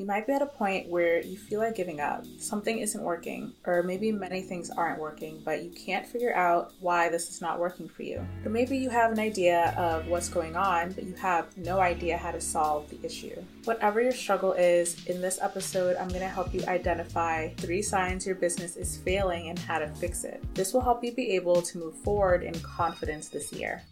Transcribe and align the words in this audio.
You 0.00 0.06
might 0.06 0.26
be 0.26 0.32
at 0.32 0.40
a 0.40 0.46
point 0.46 0.88
where 0.88 1.20
you 1.20 1.36
feel 1.36 1.60
like 1.60 1.74
giving 1.74 2.00
up. 2.00 2.24
Something 2.38 2.78
isn't 2.78 3.02
working, 3.02 3.52
or 3.66 3.82
maybe 3.82 4.10
many 4.10 4.40
things 4.40 4.70
aren't 4.70 4.98
working, 4.98 5.42
but 5.44 5.62
you 5.62 5.68
can't 5.68 6.06
figure 6.06 6.34
out 6.34 6.72
why 6.80 7.10
this 7.10 7.28
is 7.28 7.42
not 7.42 7.60
working 7.60 7.86
for 7.86 8.02
you. 8.02 8.26
Or 8.42 8.50
maybe 8.50 8.78
you 8.78 8.88
have 8.88 9.12
an 9.12 9.18
idea 9.18 9.74
of 9.76 10.06
what's 10.06 10.30
going 10.30 10.56
on, 10.56 10.92
but 10.92 11.04
you 11.04 11.12
have 11.16 11.54
no 11.58 11.80
idea 11.80 12.16
how 12.16 12.30
to 12.30 12.40
solve 12.40 12.88
the 12.88 12.98
issue. 13.04 13.44
Whatever 13.64 14.00
your 14.00 14.12
struggle 14.12 14.54
is, 14.54 15.04
in 15.04 15.20
this 15.20 15.38
episode, 15.42 15.98
I'm 15.98 16.08
going 16.08 16.20
to 16.20 16.28
help 16.28 16.54
you 16.54 16.64
identify 16.66 17.50
three 17.58 17.82
signs 17.82 18.24
your 18.24 18.36
business 18.36 18.78
is 18.78 18.96
failing 18.96 19.50
and 19.50 19.58
how 19.58 19.80
to 19.80 19.88
fix 19.96 20.24
it. 20.24 20.42
This 20.54 20.72
will 20.72 20.80
help 20.80 21.04
you 21.04 21.12
be 21.12 21.32
able 21.32 21.60
to 21.60 21.76
move 21.76 21.94
forward 21.96 22.42
in 22.42 22.58
confidence 22.60 23.28
this 23.28 23.52
year. 23.52 23.82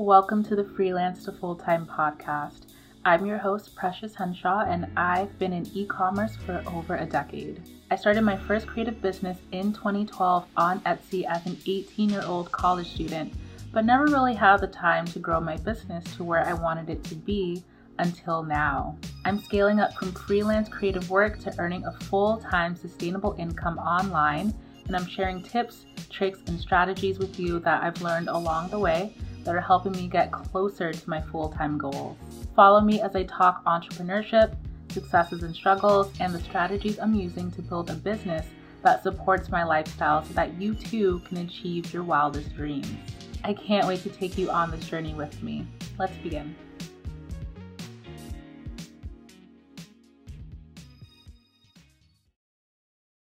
Welcome 0.00 0.42
to 0.44 0.56
the 0.56 0.64
Freelance 0.64 1.26
to 1.26 1.32
Full 1.32 1.56
Time 1.56 1.84
podcast. 1.84 2.72
I'm 3.04 3.26
your 3.26 3.36
host, 3.36 3.76
Precious 3.76 4.14
Henshaw, 4.14 4.60
and 4.60 4.86
I've 4.96 5.38
been 5.38 5.52
in 5.52 5.68
e 5.74 5.84
commerce 5.84 6.36
for 6.36 6.62
over 6.68 6.96
a 6.96 7.04
decade. 7.04 7.62
I 7.90 7.96
started 7.96 8.22
my 8.22 8.34
first 8.34 8.66
creative 8.66 9.02
business 9.02 9.36
in 9.52 9.74
2012 9.74 10.46
on 10.56 10.80
Etsy 10.80 11.26
as 11.26 11.44
an 11.44 11.58
18 11.66 12.08
year 12.08 12.22
old 12.24 12.50
college 12.50 12.90
student, 12.90 13.34
but 13.74 13.84
never 13.84 14.06
really 14.06 14.32
had 14.32 14.62
the 14.62 14.68
time 14.68 15.04
to 15.04 15.18
grow 15.18 15.38
my 15.38 15.58
business 15.58 16.02
to 16.16 16.24
where 16.24 16.46
I 16.46 16.54
wanted 16.54 16.88
it 16.88 17.04
to 17.04 17.14
be 17.14 17.62
until 17.98 18.42
now. 18.42 18.96
I'm 19.26 19.38
scaling 19.38 19.80
up 19.80 19.92
from 19.92 20.12
freelance 20.12 20.70
creative 20.70 21.10
work 21.10 21.38
to 21.40 21.54
earning 21.58 21.84
a 21.84 21.92
full 21.92 22.38
time 22.38 22.74
sustainable 22.74 23.36
income 23.38 23.76
online, 23.76 24.54
and 24.86 24.96
I'm 24.96 25.06
sharing 25.06 25.42
tips, 25.42 25.84
tricks, 26.08 26.38
and 26.46 26.58
strategies 26.58 27.18
with 27.18 27.38
you 27.38 27.58
that 27.60 27.82
I've 27.82 28.00
learned 28.00 28.30
along 28.30 28.70
the 28.70 28.78
way 28.78 29.14
that 29.44 29.54
are 29.54 29.60
helping 29.60 29.92
me 29.92 30.06
get 30.06 30.32
closer 30.32 30.92
to 30.92 31.10
my 31.10 31.20
full 31.20 31.48
time 31.48 31.78
goals. 31.78 32.16
Follow 32.54 32.80
me 32.80 33.00
as 33.00 33.14
I 33.14 33.24
talk 33.24 33.64
entrepreneurship, 33.64 34.54
successes 34.90 35.42
and 35.42 35.54
struggles, 35.54 36.12
and 36.20 36.34
the 36.34 36.40
strategies 36.40 36.98
I'm 36.98 37.14
using 37.14 37.50
to 37.52 37.62
build 37.62 37.90
a 37.90 37.94
business 37.94 38.46
that 38.82 39.02
supports 39.02 39.50
my 39.50 39.64
lifestyle 39.64 40.24
so 40.24 40.32
that 40.34 40.60
you 40.60 40.74
too 40.74 41.20
can 41.26 41.38
achieve 41.38 41.92
your 41.92 42.02
wildest 42.02 42.54
dreams. 42.54 42.88
I 43.44 43.54
can't 43.54 43.86
wait 43.86 44.02
to 44.02 44.10
take 44.10 44.36
you 44.36 44.50
on 44.50 44.70
this 44.70 44.86
journey 44.86 45.14
with 45.14 45.42
me. 45.42 45.66
Let's 45.98 46.16
begin. 46.18 46.54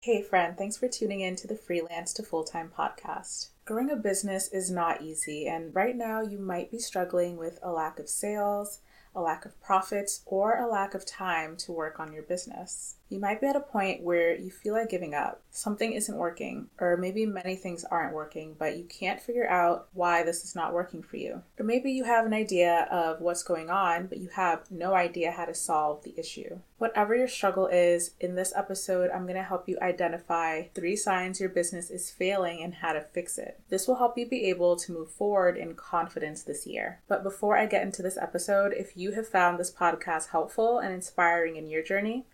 Hey, 0.01 0.23
friend, 0.23 0.57
thanks 0.57 0.77
for 0.77 0.89
tuning 0.89 1.21
in 1.21 1.37
to 1.37 1.47
the 1.47 1.55
Freelance 1.55 2.15
to 2.15 2.23
Full 2.23 2.45
Time 2.45 2.71
podcast. 2.75 3.49
Growing 3.69 3.91
a 3.91 3.97
business 3.97 4.49
is 4.49 4.71
not 4.71 5.03
easy, 5.03 5.47
and 5.47 5.75
right 5.75 5.95
now 5.95 6.23
you 6.23 6.39
might 6.39 6.71
be 6.71 6.79
struggling 6.79 7.37
with 7.37 7.59
a 7.63 7.71
lack 7.71 7.99
of 7.99 8.09
sales, 8.09 8.79
a 9.15 9.21
lack 9.21 9.45
of 9.45 9.61
profits, 9.61 10.23
or 10.25 10.57
a 10.57 10.67
lack 10.67 10.95
of 10.95 11.05
time 11.05 11.55
to 11.55 11.73
work 11.73 12.01
on 12.01 12.11
your 12.11 12.23
business. 12.23 12.97
You 13.09 13.19
might 13.19 13.41
be 13.41 13.47
at 13.47 13.57
a 13.57 13.61
point 13.61 14.03
where 14.03 14.37
you 14.37 14.51
feel 14.51 14.75
like 14.75 14.91
giving 14.91 15.15
up. 15.15 15.41
Something 15.51 15.93
isn't 15.93 16.17
working, 16.17 16.69
or 16.79 16.97
maybe 16.97 17.25
many 17.25 17.57
things 17.57 17.85
aren't 17.85 18.15
working, 18.15 18.55
but 18.59 18.77
you 18.77 18.85
can't 18.85 19.21
figure 19.21 19.49
out 19.49 19.89
why 19.95 20.23
this 20.23 20.45
is 20.45 20.55
not 20.55 20.75
working 20.75 21.03
for 21.03 21.17
you. 21.17 21.43
Or 21.59 21.65
maybe 21.65 21.91
you 21.91 22.05
have 22.05 22.27
an 22.27 22.35
idea 22.35 22.87
of 22.91 23.21
what's 23.21 23.43
going 23.43 23.71
on, 23.71 24.07
but 24.07 24.19
you 24.19 24.29
have 24.29 24.71
no 24.71 24.95
idea 24.95 25.31
how 25.31 25.47
to 25.47 25.55
solve 25.55 26.05
the 26.05 26.15
issue. 26.19 26.59
Whatever 26.77 27.15
your 27.15 27.29
struggle 27.29 27.67
is, 27.67 28.13
in 28.21 28.37
this 28.37 28.53
episode, 28.55 29.11
I'm 29.11 29.25
going 29.25 29.35
to 29.35 29.43
help 29.43 29.69
you 29.69 29.79
identify 29.81 30.65
three 30.75 30.95
signs 30.95 31.41
your 31.41 31.49
business 31.49 31.91
is 31.91 32.11
failing 32.11 32.63
and 32.63 32.75
how 32.75 32.93
to 32.93 33.01
fix 33.01 33.39
it. 33.39 33.59
This 33.69 33.89
will 33.89 33.97
help 33.97 34.17
you 34.17 34.29
be 34.29 34.45
able 34.45 34.77
to 34.77 34.93
move 34.93 35.11
forward 35.11 35.57
in 35.57 35.75
confidence 35.75 36.43
this 36.43 36.67
year. 36.67 37.01
But 37.09 37.25
before 37.25 37.57
I 37.57 37.67
get 37.67 37.83
into 37.83 38.03
this 38.03 38.19
episode, 38.19 38.73
if 38.75 38.97
you 38.97 39.13
have 39.13 39.27
found 39.27 39.59
this 39.59 39.73
podcast 39.73 40.29
helpful 40.29 40.79
and 40.79 40.93
inspiring 40.93 41.57
in 41.57 41.69
your 41.69 41.83
journey, 41.83 42.27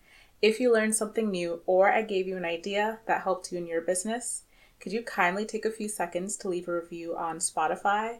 if 0.45 0.61
you 0.61 0.71
learned 0.71 0.95
something 0.95 1.31
new 1.31 1.63
or 1.65 1.91
I 1.91 2.03
gave 2.03 2.29
you 2.29 2.37
an 2.37 2.45
idea 2.45 2.99
that 3.07 3.23
helped 3.23 3.51
you 3.51 3.57
in 3.57 3.67
your 3.67 3.81
business, 3.81 4.43
could 4.79 4.93
you 4.93 5.03
kindly 5.03 5.47
take 5.47 5.65
a 5.65 5.71
few 5.71 5.89
seconds 5.89 6.37
to 6.37 6.51
leave 6.51 6.69
a 6.69 6.75
review 6.75 7.17
on 7.17 7.39
Spotify, 7.39 8.19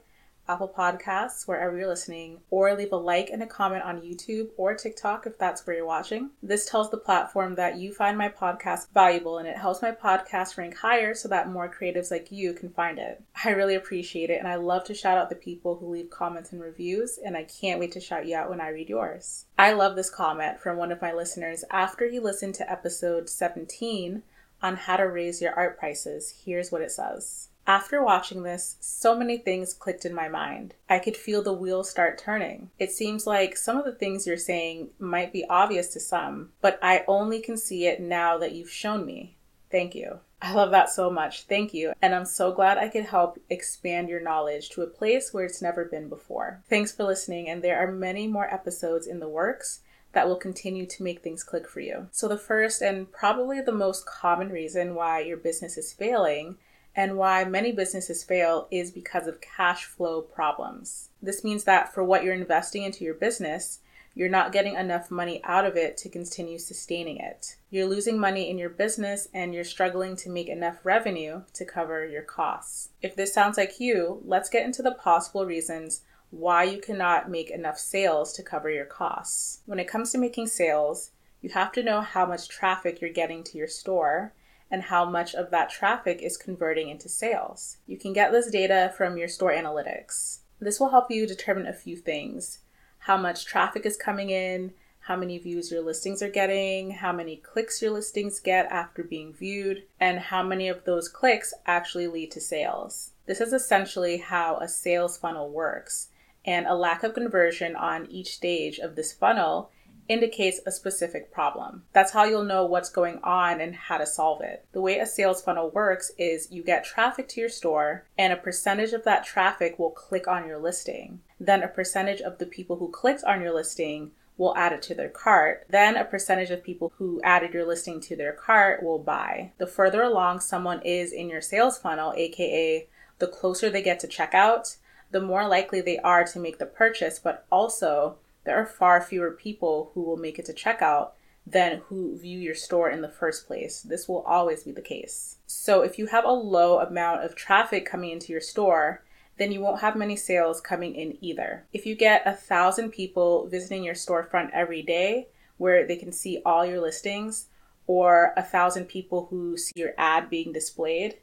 Apple 0.49 0.69
Podcasts, 0.69 1.49
wherever 1.49 1.77
you're 1.77 1.89
listening, 1.89 2.39
or 2.51 2.75
leave 2.75 2.93
a 2.93 2.97
like 2.97 3.31
and 3.31 3.43
a 3.43 3.47
comment 3.47 3.83
on 3.83 4.03
YouTube 4.03 4.51
or 4.57 4.75
TikTok 4.75 5.27
if 5.27 5.39
that's 5.39 5.67
where 5.67 5.77
you're 5.77 5.87
watching. 5.87 6.31
This 6.43 6.67
tells 6.67 6.91
the 6.91 6.97
platform 6.97 7.55
that 7.55 7.79
you 7.79 7.93
find 7.93 8.19
my 8.19 8.29
podcast 8.29 8.89
valuable 8.93 9.39
and 9.39 9.49
it 9.49 9.57
helps 9.57 9.83
my 9.83 9.93
podcast 9.93 10.59
rank 10.59 10.77
higher 10.77 11.15
so 11.15 11.29
that 11.29 11.49
more 11.49 11.73
creatives 11.73 12.11
like 12.11 12.31
you 12.31 12.53
can 12.53 12.71
find 12.71 12.99
it. 12.99 13.23
I 13.45 13.51
really 13.51 13.75
appreciate 13.75 14.31
it 14.31 14.39
and 14.39 14.49
I 14.49 14.57
love 14.57 14.85
to 14.85 14.95
shout 14.95 15.19
out 15.19 15.31
the 15.31 15.37
people 15.37 15.77
who 15.77 15.89
leave 15.89 16.11
comments 16.11 16.53
and 16.53 16.61
reviews, 16.61 17.19
and 17.25 17.37
I 17.37 17.45
can't 17.45 17.81
wait 17.81 17.93
to 17.93 18.01
shout 18.01 18.27
you 18.27 18.37
out 18.37 18.51
when 18.51 18.61
I 18.61 18.69
read 18.69 18.89
yours. 18.89 19.47
I 19.59 19.73
love 19.73 19.97
this 19.97 20.11
comment 20.11 20.61
from 20.61 20.77
one 20.77 20.93
of 20.93 21.01
my 21.01 21.13
listeners 21.13 21.65
after 21.71 22.09
he 22.09 22.19
listened 22.19 22.55
to 22.57 22.71
episode 22.71 23.29
17 23.29 24.23
on 24.63 24.77
how 24.77 24.97
to 24.97 25.05
raise 25.05 25.43
your 25.43 25.55
art 25.55 25.79
prices. 25.79 26.43
Here's 26.45 26.73
what 26.73 26.81
it 26.81 26.91
says. 26.91 27.49
After 27.67 28.03
watching 28.03 28.43
this, 28.43 28.77
so 28.81 29.17
many 29.17 29.39
things 29.39 29.73
clicked 29.73 30.05
in 30.05 30.15
my 30.15 30.29
mind. 30.29 30.75
I 30.89 30.99
could 30.99 31.17
feel 31.17 31.43
the 31.43 31.53
wheels 31.53 31.89
start 31.89 32.19
turning. 32.19 32.71
It 32.79 32.93
seems 32.93 33.27
like 33.27 33.57
some 33.57 33.79
of 33.79 33.87
the 33.87 33.95
things 33.95 34.27
you're 34.27 34.37
saying 34.37 34.91
might 34.99 35.33
be 35.33 35.47
obvious 35.49 35.89
to 35.95 36.01
some, 36.01 36.53
but 36.61 36.79
I 36.83 37.05
only 37.09 37.41
can 37.41 37.57
see 37.57 37.87
it 37.87 38.01
now 38.01 38.37
that 38.39 38.53
you've 38.53 38.71
shown 38.71 39.07
me. 39.07 39.37
Thank 39.71 39.95
you. 39.95 40.21
I 40.43 40.53
love 40.53 40.73
that 40.73 40.91
so 40.91 41.11
much. 41.11 41.45
Thank 41.45 41.73
you. 41.73 41.95
And 42.03 42.15
I'm 42.15 42.27
so 42.27 42.53
glad 42.53 42.77
I 42.77 42.89
could 42.89 43.07
help 43.07 43.39
expand 43.49 44.11
your 44.11 44.21
knowledge 44.21 44.69
to 44.71 44.83
a 44.83 44.87
place 44.87 45.33
where 45.33 45.47
it's 45.47 45.63
never 45.63 45.87
been 45.87 46.11
before. 46.11 46.63
Thanks 46.69 46.93
for 46.93 47.05
listening, 47.05 47.49
and 47.49 47.63
there 47.63 47.79
are 47.79 47.91
many 47.91 48.27
more 48.27 48.53
episodes 48.53 49.07
in 49.07 49.21
the 49.21 49.29
works 49.29 49.81
that 50.13 50.29
will 50.29 50.37
continue 50.37 50.87
to 50.87 51.03
make 51.03 51.23
things 51.23 51.43
click 51.43 51.69
for 51.69 51.81
you. 51.81 52.09
So, 52.13 52.29
the 52.29 52.39
first 52.39 52.83
and 52.83 53.11
probably 53.11 53.61
the 53.61 53.73
most 53.73 54.07
common 54.07 54.51
reason 54.51 54.95
why 54.95 55.21
your 55.21 55.37
business 55.39 55.77
is 55.77 55.93
failing 55.93 56.57
and 56.97 57.17
why 57.17 57.45
many 57.45 57.73
businesses 57.73 58.23
fail 58.23 58.69
is 58.71 58.91
because 58.91 59.27
of 59.27 59.41
cash 59.41 59.85
flow 59.85 60.21
problems. 60.21 61.11
This 61.21 61.43
means 61.43 61.65
that 61.65 61.93
for 61.93 62.05
what 62.05 62.23
you're 62.23 62.35
investing 62.35 62.83
into 62.83 63.05
your 63.05 63.15
business, 63.15 63.81
you're 64.15 64.29
not 64.29 64.53
getting 64.53 64.77
enough 64.77 65.11
money 65.11 65.41
out 65.43 65.65
of 65.65 65.77
it 65.77 65.97
to 65.99 66.09
continue 66.09 66.59
sustaining 66.59 67.17
it. 67.17 67.57
You're 67.71 67.87
losing 67.87 68.19
money 68.19 68.49
in 68.49 68.59
your 68.59 68.71
business 68.71 69.27
and 69.35 69.53
you're 69.53 69.65
struggling 69.65 70.15
to 70.17 70.31
make 70.31 70.49
enough 70.49 70.79
revenue 70.85 71.43
to 71.55 71.65
cover 71.65 72.07
your 72.07 72.23
costs. 72.23 72.91
If 73.03 73.17
this 73.17 73.35
sounds 73.35 73.57
like 73.57 73.81
you, 73.81 74.23
let's 74.25 74.49
get 74.49 74.65
into 74.65 74.83
the 74.83 74.93
possible 74.93 75.45
reasons 75.45 76.03
why 76.31 76.65
you 76.65 76.81
cannot 76.81 77.31
make 77.31 77.51
enough 77.51 77.79
sales 77.79 78.33
to 78.35 78.43
cover 78.43 78.71
your 78.71 78.85
costs. 78.85 79.61
When 79.67 79.81
it 79.81 79.89
comes 79.89 80.13
to 80.13 80.19
making 80.19 80.47
sales, 80.47 81.11
you 81.43 81.51
have 81.51 81.73
to 81.73 81.83
know 81.83 82.01
how 82.01 82.25
much 82.25 82.49
traffic 82.49 83.01
you're 83.01 83.11
getting 83.11 83.43
to 83.45 83.59
your 83.59 83.69
store 83.69 84.33
and 84.71 84.83
how 84.83 85.05
much 85.05 85.35
of 85.35 85.51
that 85.51 85.71
traffic 85.71 86.21
is 86.23 86.37
converting 86.37 86.89
into 86.89 87.09
sales. 87.09 87.79
You 87.87 87.99
can 87.99 88.13
get 88.13 88.33
this 88.33 88.51
data 88.51 88.93
from 88.97 89.17
your 89.17 89.29
store 89.29 89.53
analytics. 89.53 90.41
This 90.61 90.81
will 90.81 90.91
help 90.91 91.11
you 91.11 91.27
determine 91.27 91.67
a 91.67 91.73
few 91.73 91.97
things 91.97 92.61
how 93.05 93.19
much 93.19 93.45
traffic 93.45 93.85
is 93.85 93.99
coming 93.99 94.31
in, 94.31 94.73
how 95.01 95.15
many 95.15 95.37
views 95.37 95.71
your 95.71 95.83
listings 95.83 96.23
are 96.23 96.31
getting, 96.31 96.91
how 96.91 97.13
many 97.13 97.37
clicks 97.37 97.83
your 97.83 97.91
listings 97.91 98.41
get 98.41 98.65
after 98.73 99.05
being 99.05 99.31
viewed, 99.31 99.83
and 100.01 100.19
how 100.19 100.43
many 100.43 100.69
of 100.69 100.85
those 100.85 101.07
clicks 101.07 101.53
actually 101.67 102.07
lead 102.07 102.31
to 102.31 102.41
sales. 102.41 103.11
This 103.27 103.43
is 103.43 103.53
essentially 103.53 104.17
how 104.17 104.57
a 104.57 104.69
sales 104.69 105.19
funnel 105.19 105.51
works, 105.51 106.09
and 106.47 106.67
a 106.67 106.75
lack 106.75 107.03
of 107.03 107.13
conversion 107.13 107.77
on 107.77 108.11
each 108.11 108.35
stage 108.35 108.79
of 108.79 108.97
this 108.97 109.13
funnel 109.13 109.71
indicates 110.09 110.61
a 110.67 110.71
specific 110.71 111.33
problem. 111.33 111.85
That's 111.93 112.13
how 112.13 112.25
you'll 112.25 112.45
know 112.45 112.67
what's 112.67 112.91
going 112.91 113.21
on 113.23 113.61
and 113.61 113.75
how 113.75 113.99
to 113.99 114.07
solve 114.07 114.43
it. 114.43 114.67
The 114.73 114.81
way 114.81 114.99
a 114.99 115.07
sales 115.07 115.43
funnel 115.43 115.71
works 115.71 116.13
is 116.19 116.51
you 116.51 116.63
get 116.63 116.85
traffic 116.85 117.29
to 117.29 117.41
your 117.41 117.49
store, 117.49 118.07
and 118.19 118.33
a 118.33 118.37
percentage 118.37 118.93
of 118.93 119.05
that 119.05 119.25
traffic 119.25 119.79
will 119.79 119.91
click 119.91 120.29
on 120.29 120.47
your 120.47 120.59
listing. 120.59 121.21
Then 121.41 121.63
a 121.63 121.69
percentage 121.69 122.21
of 122.21 122.39
the 122.39 122.47
people 122.47 122.77
who 122.77 122.91
clicked 122.91 123.25
on 123.25 123.41
your 123.41 123.55
listing 123.55 124.11
will 124.37 124.57
add 124.57 124.73
it 124.73 124.83
to 124.83 124.95
their 124.95 125.09
cart. 125.09 125.67
Then 125.71 125.97
a 125.97 126.05
percentage 126.05 126.51
of 126.51 126.65
people 126.65 126.93
who 126.97 127.21
added 127.23 127.55
your 127.55 127.67
listing 127.67 128.01
to 128.01 128.17
their 128.17 128.33
cart 128.33 128.83
will 128.83 128.99
buy. 128.99 129.53
The 129.59 129.67
further 129.67 130.03
along 130.03 130.41
someone 130.41 130.83
is 130.83 131.13
in 131.13 131.29
your 131.29 131.41
sales 131.41 131.79
funnel, 131.79 132.13
aka 132.17 132.87
the 133.21 133.27
closer 133.29 133.71
they 133.71 133.83
get 133.83 134.01
to 134.01 134.09
checkout, 134.09 134.77
the 135.13 135.21
more 135.21 135.47
likely 135.47 135.81
they 135.81 135.99
are 135.99 136.25
to 136.25 136.41
make 136.41 136.59
the 136.59 136.67
purchase, 136.67 137.21
but 137.21 137.47
also 137.51 138.17
there 138.45 138.57
are 138.57 138.67
far 138.67 139.01
fewer 139.01 139.31
people 139.31 139.91
who 139.95 140.03
will 140.03 140.17
make 140.17 140.39
it 140.39 140.47
to 140.47 140.53
checkout 140.53 141.11
than 141.47 141.83
who 141.89 142.17
view 142.17 142.39
your 142.39 142.55
store 142.55 142.91
in 142.91 143.03
the 143.03 143.09
first 143.09 143.47
place. 143.47 143.83
This 143.83 144.09
will 144.09 144.23
always 144.23 144.63
be 144.63 144.73
the 144.73 144.81
case. 144.81 145.39
So 145.47 145.83
if 145.83 145.99
you 145.99 146.07
have 146.07 146.25
a 146.25 146.33
low 146.33 146.79
amount 146.79 147.25
of 147.25 147.35
traffic 147.35 147.85
coming 147.85 148.11
into 148.11 148.33
your 148.33 148.41
store, 148.41 149.05
then 149.37 149.53
you 149.53 149.61
won't 149.61 149.81
have 149.81 149.97
many 149.97 150.17
sales 150.17 150.61
coming 150.61 150.95
in 150.95 151.19
either. 151.21 151.67
If 151.73 151.87
you 151.87 151.97
get 151.97 152.23
a 152.25 152.33
thousand 152.33 152.91
people 152.91 153.47
visiting 153.49 153.85
your 153.85 153.95
storefront 153.95 154.51
every 154.53 154.83
day 154.83 155.29
where 155.57 155.87
they 155.87 155.97
can 155.97 156.13
see 156.13 156.41
all 156.47 156.65
your 156.65 156.81
listings, 156.81 157.47
or 157.87 158.33
a 158.37 158.43
thousand 158.43 158.87
people 158.87 159.27
who 159.31 159.57
see 159.59 159.73
your 159.77 159.93
ad 159.99 160.31
being 160.31 160.53
displayed, 160.53 161.17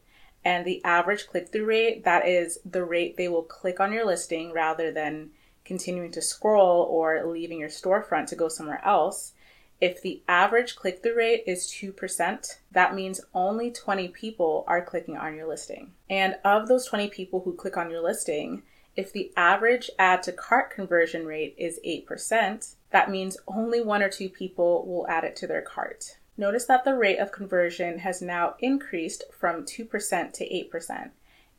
and 0.45 0.65
the 0.65 0.83
average 0.83 1.27
click 1.27 1.51
through 1.51 1.65
rate, 1.65 2.03
that 2.03 2.27
is 2.27 2.59
the 2.63 2.83
rate 2.83 3.17
they 3.17 3.27
will 3.27 3.43
click 3.43 3.79
on 3.79 3.91
your 3.91 4.05
listing 4.05 4.51
rather 4.51 4.91
than 4.91 5.31
continuing 5.71 6.11
to 6.11 6.21
scroll 6.21 6.83
or 6.83 7.25
leaving 7.25 7.61
your 7.61 7.69
storefront 7.69 8.27
to 8.27 8.35
go 8.35 8.49
somewhere 8.49 8.81
else, 8.83 9.31
if 9.79 10.01
the 10.01 10.21
average 10.27 10.75
click 10.75 11.01
through 11.01 11.15
rate 11.15 11.45
is 11.47 11.65
2%, 11.81 12.57
that 12.73 12.93
means 12.93 13.21
only 13.33 13.71
20 13.71 14.09
people 14.09 14.65
are 14.67 14.83
clicking 14.83 15.15
on 15.15 15.33
your 15.33 15.47
listing. 15.47 15.93
And 16.09 16.35
of 16.43 16.67
those 16.67 16.85
20 16.87 17.07
people 17.07 17.39
who 17.39 17.53
click 17.53 17.77
on 17.77 17.89
your 17.89 18.03
listing, 18.03 18.63
if 18.97 19.13
the 19.13 19.31
average 19.37 19.89
add 19.97 20.23
to 20.23 20.33
cart 20.33 20.71
conversion 20.71 21.25
rate 21.25 21.55
is 21.57 21.79
8%, 21.87 22.75
that 22.89 23.09
means 23.09 23.37
only 23.47 23.79
one 23.79 24.03
or 24.03 24.09
two 24.09 24.27
people 24.27 24.85
will 24.85 25.07
add 25.07 25.23
it 25.23 25.37
to 25.37 25.47
their 25.47 25.61
cart. 25.61 26.17
Notice 26.35 26.65
that 26.65 26.83
the 26.83 26.95
rate 26.95 27.19
of 27.19 27.31
conversion 27.31 27.99
has 27.99 28.21
now 28.21 28.55
increased 28.59 29.23
from 29.31 29.63
2% 29.63 30.33
to 30.33 30.69
8%, 30.69 31.11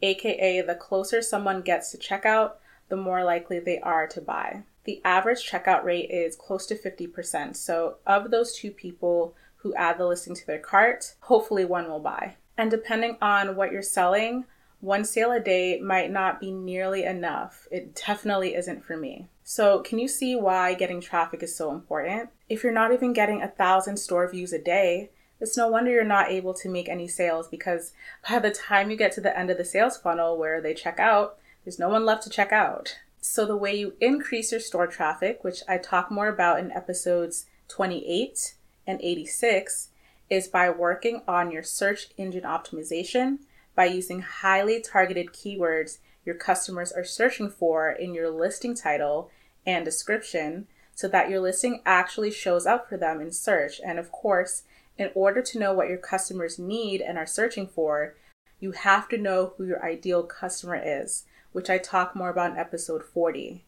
aka 0.03 0.61
the 0.61 0.75
closer 0.75 1.23
someone 1.23 1.63
gets 1.63 1.91
to 1.93 1.97
checkout, 1.97 2.57
the 2.93 2.97
more 2.99 3.25
likely 3.25 3.59
they 3.59 3.79
are 3.79 4.07
to 4.07 4.21
buy. 4.21 4.65
The 4.85 5.01
average 5.03 5.51
checkout 5.51 5.83
rate 5.83 6.11
is 6.11 6.37
close 6.37 6.67
to 6.67 6.75
50%. 6.75 7.57
So, 7.57 7.97
of 8.07 8.31
those 8.31 8.55
two 8.55 8.71
people 8.71 9.35
who 9.57 9.75
add 9.77 9.97
the 9.97 10.07
listing 10.07 10.35
to 10.35 10.47
their 10.47 10.59
cart, 10.59 11.15
hopefully 11.21 11.65
one 11.65 11.89
will 11.89 12.01
buy. 12.01 12.37
And 12.59 12.71
depending 12.71 13.17
on 13.23 13.57
what 13.57 13.73
you're 13.73 13.81
selling, 13.81 14.45
one 14.81 15.07
sale 15.07 15.33
a 15.33 15.41
day 15.41 15.81
might 15.81 16.11
not 16.11 16.39
be 16.39 16.51
nearly 16.51 17.05
enough. 17.05 17.67
It 17.71 17.95
definitely 18.07 18.55
isn't 18.55 18.85
for 18.85 18.99
me. 18.99 19.29
So, 19.43 19.79
can 19.79 19.99
you 19.99 20.07
see 20.07 20.37
why 20.37 20.75
getting 20.75 21.01
traffic 21.01 21.43
is 21.43 21.57
so 21.57 21.71
important? 21.71 22.29
If 22.51 22.63
you're 22.63 22.75
not 22.75 22.93
even 22.93 23.15
getting 23.15 23.41
a 23.41 23.49
thousand 23.49 23.97
store 23.97 24.29
views 24.29 24.53
a 24.53 24.59
day, 24.59 25.09
it's 25.41 25.57
no 25.57 25.67
wonder 25.67 25.91
you're 25.91 26.05
not 26.05 26.31
able 26.31 26.53
to 26.53 26.69
make 26.69 26.91
any 26.91 27.09
sales 27.09 27.49
because 27.49 27.95
by 28.29 28.39
the 28.39 28.51
time 28.51 28.91
you 28.91 28.99
get 28.99 29.13
to 29.13 29.23
the 29.23 29.37
end 29.37 29.49
of 29.49 29.57
the 29.57 29.65
sales 29.65 29.97
funnel 29.97 30.37
where 30.37 30.61
they 30.61 30.75
check 30.75 31.01
out, 31.01 31.39
there's 31.65 31.79
no 31.79 31.89
one 31.89 32.05
left 32.05 32.23
to 32.25 32.31
check 32.31 32.53
out. 32.53 32.99
So, 33.21 33.47
the 33.47 33.57
way 33.57 33.75
you 33.77 33.95
increase 34.01 34.51
your 34.51 34.61
store 34.61 34.87
traffic, 34.87 35.45
which 35.45 35.63
I 35.69 35.79
talk 35.79 36.11
more 36.11 36.29
about 36.29 36.59
in 36.59 36.73
episodes 36.73 37.47
28 37.69 38.55
and 38.87 39.01
86, 39.01 39.91
is 40.29 40.49
by 40.49 40.71
working 40.71 41.23
on 41.29 41.53
your 41.53 41.63
search 41.63 42.09
engine 42.17 42.43
optimization 42.43 43.39
by 43.75 43.85
using 43.87 44.21
highly 44.21 44.81
targeted 44.81 45.29
keywords 45.29 45.99
your 46.25 46.35
customers 46.35 46.93
are 46.93 47.05
searching 47.05 47.51
for 47.51 47.91
in 47.91 48.15
your 48.15 48.31
listing 48.31 48.75
title 48.75 49.31
and 49.67 49.85
description 49.85 50.67
so 50.95 51.09
that 51.09 51.31
your 51.31 51.41
listing 51.41 51.83
actually 51.85 52.31
shows 52.31 52.67
up 52.67 52.89
for 52.89 52.97
them 52.97 53.21
in 53.21 53.33
search. 53.33 53.81
And 53.85 53.99
of 53.99 54.13
course, 54.13 54.63
in 54.99 55.11
order 55.15 55.43
to 55.43 55.59
know 55.59 55.73
what 55.73 55.89
your 55.89 55.99
customers 55.99 56.59
need 56.59 57.01
and 57.01 57.19
are 57.19 57.27
searching 57.27 57.67
for, 57.67 58.15
you 58.61 58.73
have 58.73 59.09
to 59.09 59.19
know 59.19 59.55
who 59.57 59.67
your 59.67 59.85
ideal 59.85 60.23
customer 60.23 60.81
is, 60.85 61.25
which 61.53 61.71
I 61.71 61.79
talk 61.79 62.17
more 62.17 62.31
about 62.31 62.53
in 62.53 62.57
episode 62.59 63.03
40. 63.03 63.65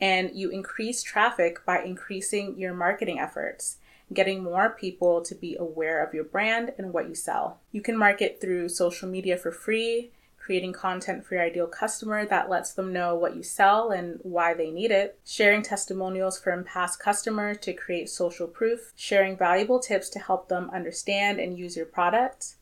And 0.00 0.30
you 0.34 0.50
increase 0.50 1.02
traffic 1.02 1.64
by 1.64 1.82
increasing 1.82 2.58
your 2.58 2.74
marketing 2.74 3.18
efforts 3.20 3.78
getting 4.12 4.42
more 4.42 4.70
people 4.70 5.22
to 5.22 5.34
be 5.34 5.56
aware 5.56 6.04
of 6.04 6.14
your 6.14 6.24
brand 6.24 6.72
and 6.78 6.92
what 6.92 7.08
you 7.08 7.14
sell. 7.14 7.60
You 7.70 7.80
can 7.80 7.96
market 7.96 8.40
through 8.40 8.68
social 8.68 9.08
media 9.08 9.36
for 9.36 9.50
free, 9.50 10.10
creating 10.38 10.72
content 10.72 11.24
for 11.24 11.34
your 11.34 11.44
ideal 11.44 11.68
customer 11.68 12.26
that 12.26 12.50
lets 12.50 12.72
them 12.72 12.92
know 12.92 13.14
what 13.14 13.36
you 13.36 13.42
sell 13.42 13.90
and 13.90 14.18
why 14.22 14.54
they 14.54 14.70
need 14.70 14.90
it, 14.90 15.18
sharing 15.24 15.62
testimonials 15.62 16.38
from 16.38 16.64
past 16.64 16.98
customers 16.98 17.58
to 17.58 17.72
create 17.72 18.08
social 18.08 18.48
proof, 18.48 18.92
sharing 18.96 19.36
valuable 19.36 19.78
tips 19.78 20.08
to 20.08 20.18
help 20.18 20.48
them 20.48 20.68
understand 20.74 21.38
and 21.38 21.58
use 21.58 21.76
your 21.76 21.86
product, 21.86 22.56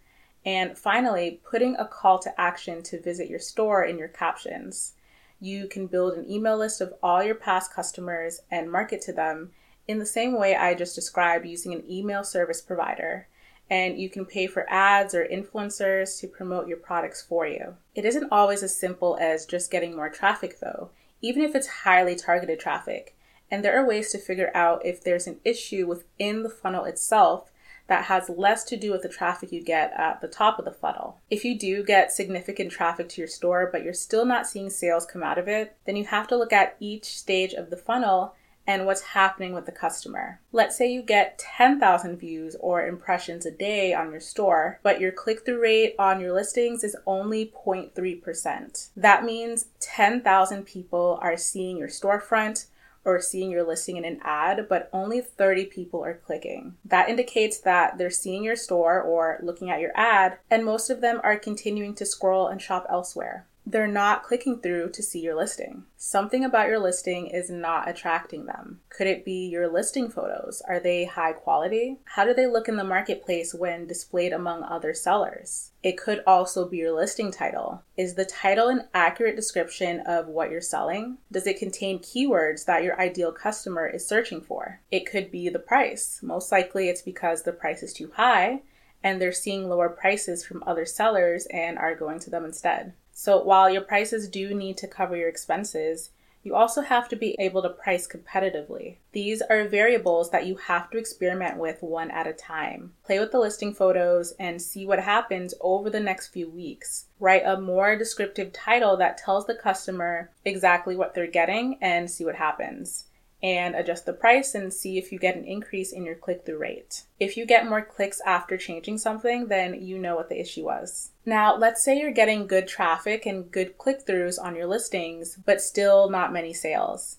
and 0.45 0.77
finally, 0.77 1.41
putting 1.45 1.77
a 1.77 1.87
call 1.87 2.19
to 2.21 2.41
action 2.41 2.83
to 2.85 3.01
visit 3.01 3.29
your 3.29 3.39
store 3.39 3.85
in 3.85 3.99
your 3.99 4.09
captions. 4.09 4.95
You 5.39 5.67
can 5.69 5.87
build 5.87 6.15
an 6.15 6.31
email 6.31 6.57
list 6.57 6.81
of 6.81 6.95
all 7.03 7.23
your 7.23 7.35
past 7.35 7.73
customers 7.73 8.41
and 8.51 8.71
market 8.71 9.01
to 9.03 9.13
them 9.13 9.53
in 9.87 9.99
the 9.99 10.07
same 10.07 10.39
way 10.39 10.55
I 10.55 10.75
just 10.75 10.95
described 10.95 11.47
using 11.47 11.75
an 11.75 11.85
email 11.91 12.25
service 12.25 12.63
provider. 12.63 13.27
And 13.69 13.99
you 13.99 14.11
can 14.11 14.25
pay 14.25 14.47
for 14.47 14.67
ads 14.69 15.15
or 15.15 15.25
influencers 15.25 16.19
to 16.21 16.27
promote 16.27 16.67
your 16.67 16.77
products 16.77 17.23
for 17.23 17.47
you. 17.47 17.77
It 17.95 18.05
isn't 18.05 18.33
always 18.33 18.63
as 18.63 18.77
simple 18.77 19.17
as 19.21 19.47
just 19.47 19.71
getting 19.71 19.95
more 19.95 20.09
traffic, 20.09 20.59
though, 20.61 20.91
even 21.21 21.43
if 21.43 21.55
it's 21.55 21.67
highly 21.69 22.17
targeted 22.17 22.59
traffic. 22.59 23.15
And 23.51 23.65
there 23.65 23.79
are 23.79 23.87
ways 23.87 24.11
to 24.13 24.19
figure 24.19 24.51
out 24.55 24.85
if 24.85 25.03
there's 25.03 25.27
an 25.27 25.41
issue 25.45 25.87
within 25.87 26.43
the 26.43 26.51
funnel 26.51 26.85
itself 26.85 27.50
that 27.91 28.05
has 28.05 28.31
less 28.31 28.63
to 28.63 28.77
do 28.77 28.93
with 28.93 29.03
the 29.03 29.09
traffic 29.09 29.51
you 29.51 29.61
get 29.61 29.93
at 29.97 30.21
the 30.21 30.29
top 30.29 30.61
of 30.61 30.65
the 30.65 30.71
funnel. 30.71 31.19
If 31.29 31.45
you 31.45 31.59
do 31.59 31.83
get 31.83 32.13
significant 32.13 32.71
traffic 32.71 33.09
to 33.11 33.21
your 33.21 33.27
store, 33.27 33.69
but 33.71 33.83
you're 33.83 33.93
still 33.93 34.25
not 34.25 34.47
seeing 34.47 34.71
sales 34.71 35.05
come 35.05 35.25
out 35.25 35.39
of 35.39 35.49
it, 35.49 35.77
then 35.87 35.97
you 35.97 36.05
have 36.05 36.29
to 36.29 36.37
look 36.37 36.53
at 36.53 36.77
each 36.79 37.19
stage 37.19 37.53
of 37.53 37.69
the 37.69 37.77
funnel 37.77 38.37
and 38.65 38.87
what's 38.87 39.01
happening 39.01 39.53
with 39.53 39.67
the 39.67 39.73
customer. 39.73 40.39
Let's 40.53 40.79
say 40.79 40.93
you 40.93 41.03
get 41.03 41.37
10,000 41.41 42.17
views 42.17 42.55
or 42.61 42.87
impressions 42.87 43.45
a 43.45 43.51
day 43.51 43.93
on 43.93 44.13
your 44.13 44.21
store, 44.21 44.79
but 44.85 45.01
your 45.01 45.11
click 45.11 45.45
through 45.45 45.61
rate 45.61 45.97
on 45.99 46.21
your 46.21 46.33
listings 46.33 46.85
is 46.85 46.97
only 47.07 47.53
0.3%. 47.67 48.91
That 48.97 49.25
means 49.25 49.67
10,000 49.81 50.65
people 50.65 51.19
are 51.21 51.37
seeing 51.37 51.77
your 51.77 51.89
storefront 51.89 52.67
or 53.05 53.21
seeing 53.21 53.51
your 53.51 53.67
listing 53.67 53.97
in 53.97 54.05
an 54.05 54.21
ad, 54.23 54.67
but 54.69 54.89
only 54.93 55.21
30 55.21 55.67
people 55.67 56.05
are 56.05 56.21
clicking. 56.25 56.77
That 56.85 57.09
indicates 57.09 57.59
that 57.61 57.99
they're 57.99 58.11
seeing 58.11 58.45
your 58.45 58.57
store 58.57 59.01
or 59.01 59.39
looking 59.43 59.71
at 59.71 59.81
your 59.81 59.93
ad, 59.95 60.39
and 60.51 60.65
most 60.65 60.91
of 60.91 61.01
them 61.01 61.21
are 61.23 61.39
continuing 61.39 61.95
to 61.97 62.07
scroll 62.07 62.49
and 62.49 62.61
shop 62.61 62.87
elsewhere 62.91 63.47
they're 63.71 63.87
not 63.87 64.25
clicking 64.25 64.61
through 64.61 64.91
to 64.91 65.03
see 65.03 65.21
your 65.21 65.37
listing. 65.37 65.85
Something 65.97 66.45
about 66.45 66.69
your 66.69 66.81
listing 66.81 67.29
is 67.29 67.51
not 67.51 67.89
attracting 67.89 68.47
them. 68.47 68.81
Could 68.89 69.07
it 69.07 69.25
be 69.25 69.47
your 69.47 69.69
listing 69.69 70.11
photos? 70.11 70.61
Are 70.67 70.81
they 70.81 71.05
high 71.05 71.33
quality? 71.33 71.99
How 72.05 72.25
do 72.25 72.35
they 72.35 72.47
look 72.47 72.69
in 72.69 72.77
the 72.77 72.85
marketplace 72.85 73.55
when 73.55 73.87
displayed 73.87 74.33
among 74.33 74.65
other 74.65 74.93
sellers? 74.93 75.71
It 75.83 75.97
could 75.97 76.23
also 76.27 76.69
be 76.69 76.79
your 76.79 76.93
listing 76.93 77.31
title. 77.31 77.85
Is 77.97 78.15
the 78.15 78.25
title 78.25 78.69
an 78.69 78.89
accurate 78.93 79.37
description 79.37 80.01
of 80.01 80.27
what 80.27 80.51
you're 80.51 80.61
selling? 80.61 81.19
Does 81.31 81.47
it 81.47 81.59
contain 81.59 82.01
keywords 82.01 82.65
that 82.65 82.83
your 82.83 83.01
ideal 83.01 83.31
customer 83.31 83.87
is 83.87 84.07
searching 84.07 84.41
for? 84.41 84.81
It 84.91 85.07
could 85.07 85.31
be 85.31 85.49
the 85.49 85.59
price. 85.59 86.21
Most 86.23 86.51
likely 86.51 86.89
it's 86.89 87.03
because 87.03 87.43
the 87.43 87.53
price 87.53 87.83
is 87.83 87.93
too 87.93 88.11
high 88.17 88.63
and 89.03 89.21
they're 89.21 89.33
seeing 89.33 89.69
lower 89.69 89.89
prices 89.89 90.45
from 90.45 90.63
other 90.67 90.85
sellers 90.85 91.47
and 91.47 91.79
are 91.79 91.95
going 91.95 92.19
to 92.21 92.31
them 92.31 92.45
instead. 92.45 92.93
So 93.23 93.37
while 93.37 93.69
your 93.69 93.83
prices 93.83 94.31
do 94.31 94.55
need 94.55 94.79
to 94.79 94.89
cover 94.89 95.15
your 95.15 95.29
expenses, 95.29 96.09
you 96.43 96.55
also 96.55 96.81
have 96.81 97.07
to 97.11 97.17
be 97.17 97.37
able 97.39 97.61
to 97.61 97.69
price 97.69 98.09
competitively. 98.09 98.97
These 99.13 99.43
are 99.43 99.69
variables 99.69 100.31
that 100.31 100.47
you 100.47 100.57
have 100.57 100.89
to 100.89 100.97
experiment 100.97 101.59
with 101.59 101.83
one 101.83 102.11
at 102.11 102.27
a 102.27 102.33
time. 102.33 102.95
Play 103.05 103.21
with 103.21 103.31
the 103.31 103.39
listing 103.39 103.75
photos 103.75 104.33
and 104.41 104.63
see 104.63 104.87
what 104.87 105.01
happens 105.01 105.53
over 105.61 105.91
the 105.91 106.01
next 106.01 106.29
few 106.29 106.49
weeks. 106.49 107.09
Write 107.19 107.43
a 107.45 107.61
more 107.61 107.95
descriptive 107.95 108.55
title 108.55 108.97
that 108.97 109.19
tells 109.19 109.45
the 109.45 109.55
customer 109.55 110.31
exactly 110.47 110.97
what 110.97 111.13
they're 111.13 111.27
getting 111.27 111.77
and 111.83 112.11
see 112.11 112.25
what 112.25 112.37
happens 112.37 113.05
and 113.43 113.75
adjust 113.75 114.07
the 114.07 114.13
price 114.13 114.55
and 114.55 114.73
see 114.73 114.99
if 114.99 115.11
you 115.11 115.19
get 115.19 115.37
an 115.37 115.45
increase 115.45 115.93
in 115.93 116.05
your 116.05 116.15
click 116.15 116.45
through 116.45 116.59
rate. 116.59 117.05
If 117.19 117.37
you 117.37 117.47
get 117.47 117.69
more 117.69 117.83
clicks 117.83 118.21
after 118.27 118.57
changing 118.57 118.99
something, 118.99 119.49
then 119.49 119.83
you 119.83 119.99
know 119.99 120.15
what 120.15 120.29
the 120.29 120.41
issue 120.41 120.65
was. 120.65 121.13
Now, 121.25 121.57
let's 121.57 121.83
say 121.83 121.99
you're 121.99 122.13
getting 122.13 122.47
good 122.47 122.69
traffic 122.69 123.25
and 123.25 123.51
good 123.51 123.79
click 123.79 124.07
throughs 124.07 124.43
on 124.43 124.57
your 124.57 124.67
listings, 124.67 125.39
but 125.47 125.63
still 125.63 126.11
not 126.11 126.33
many 126.33 126.53
sales. 126.53 127.19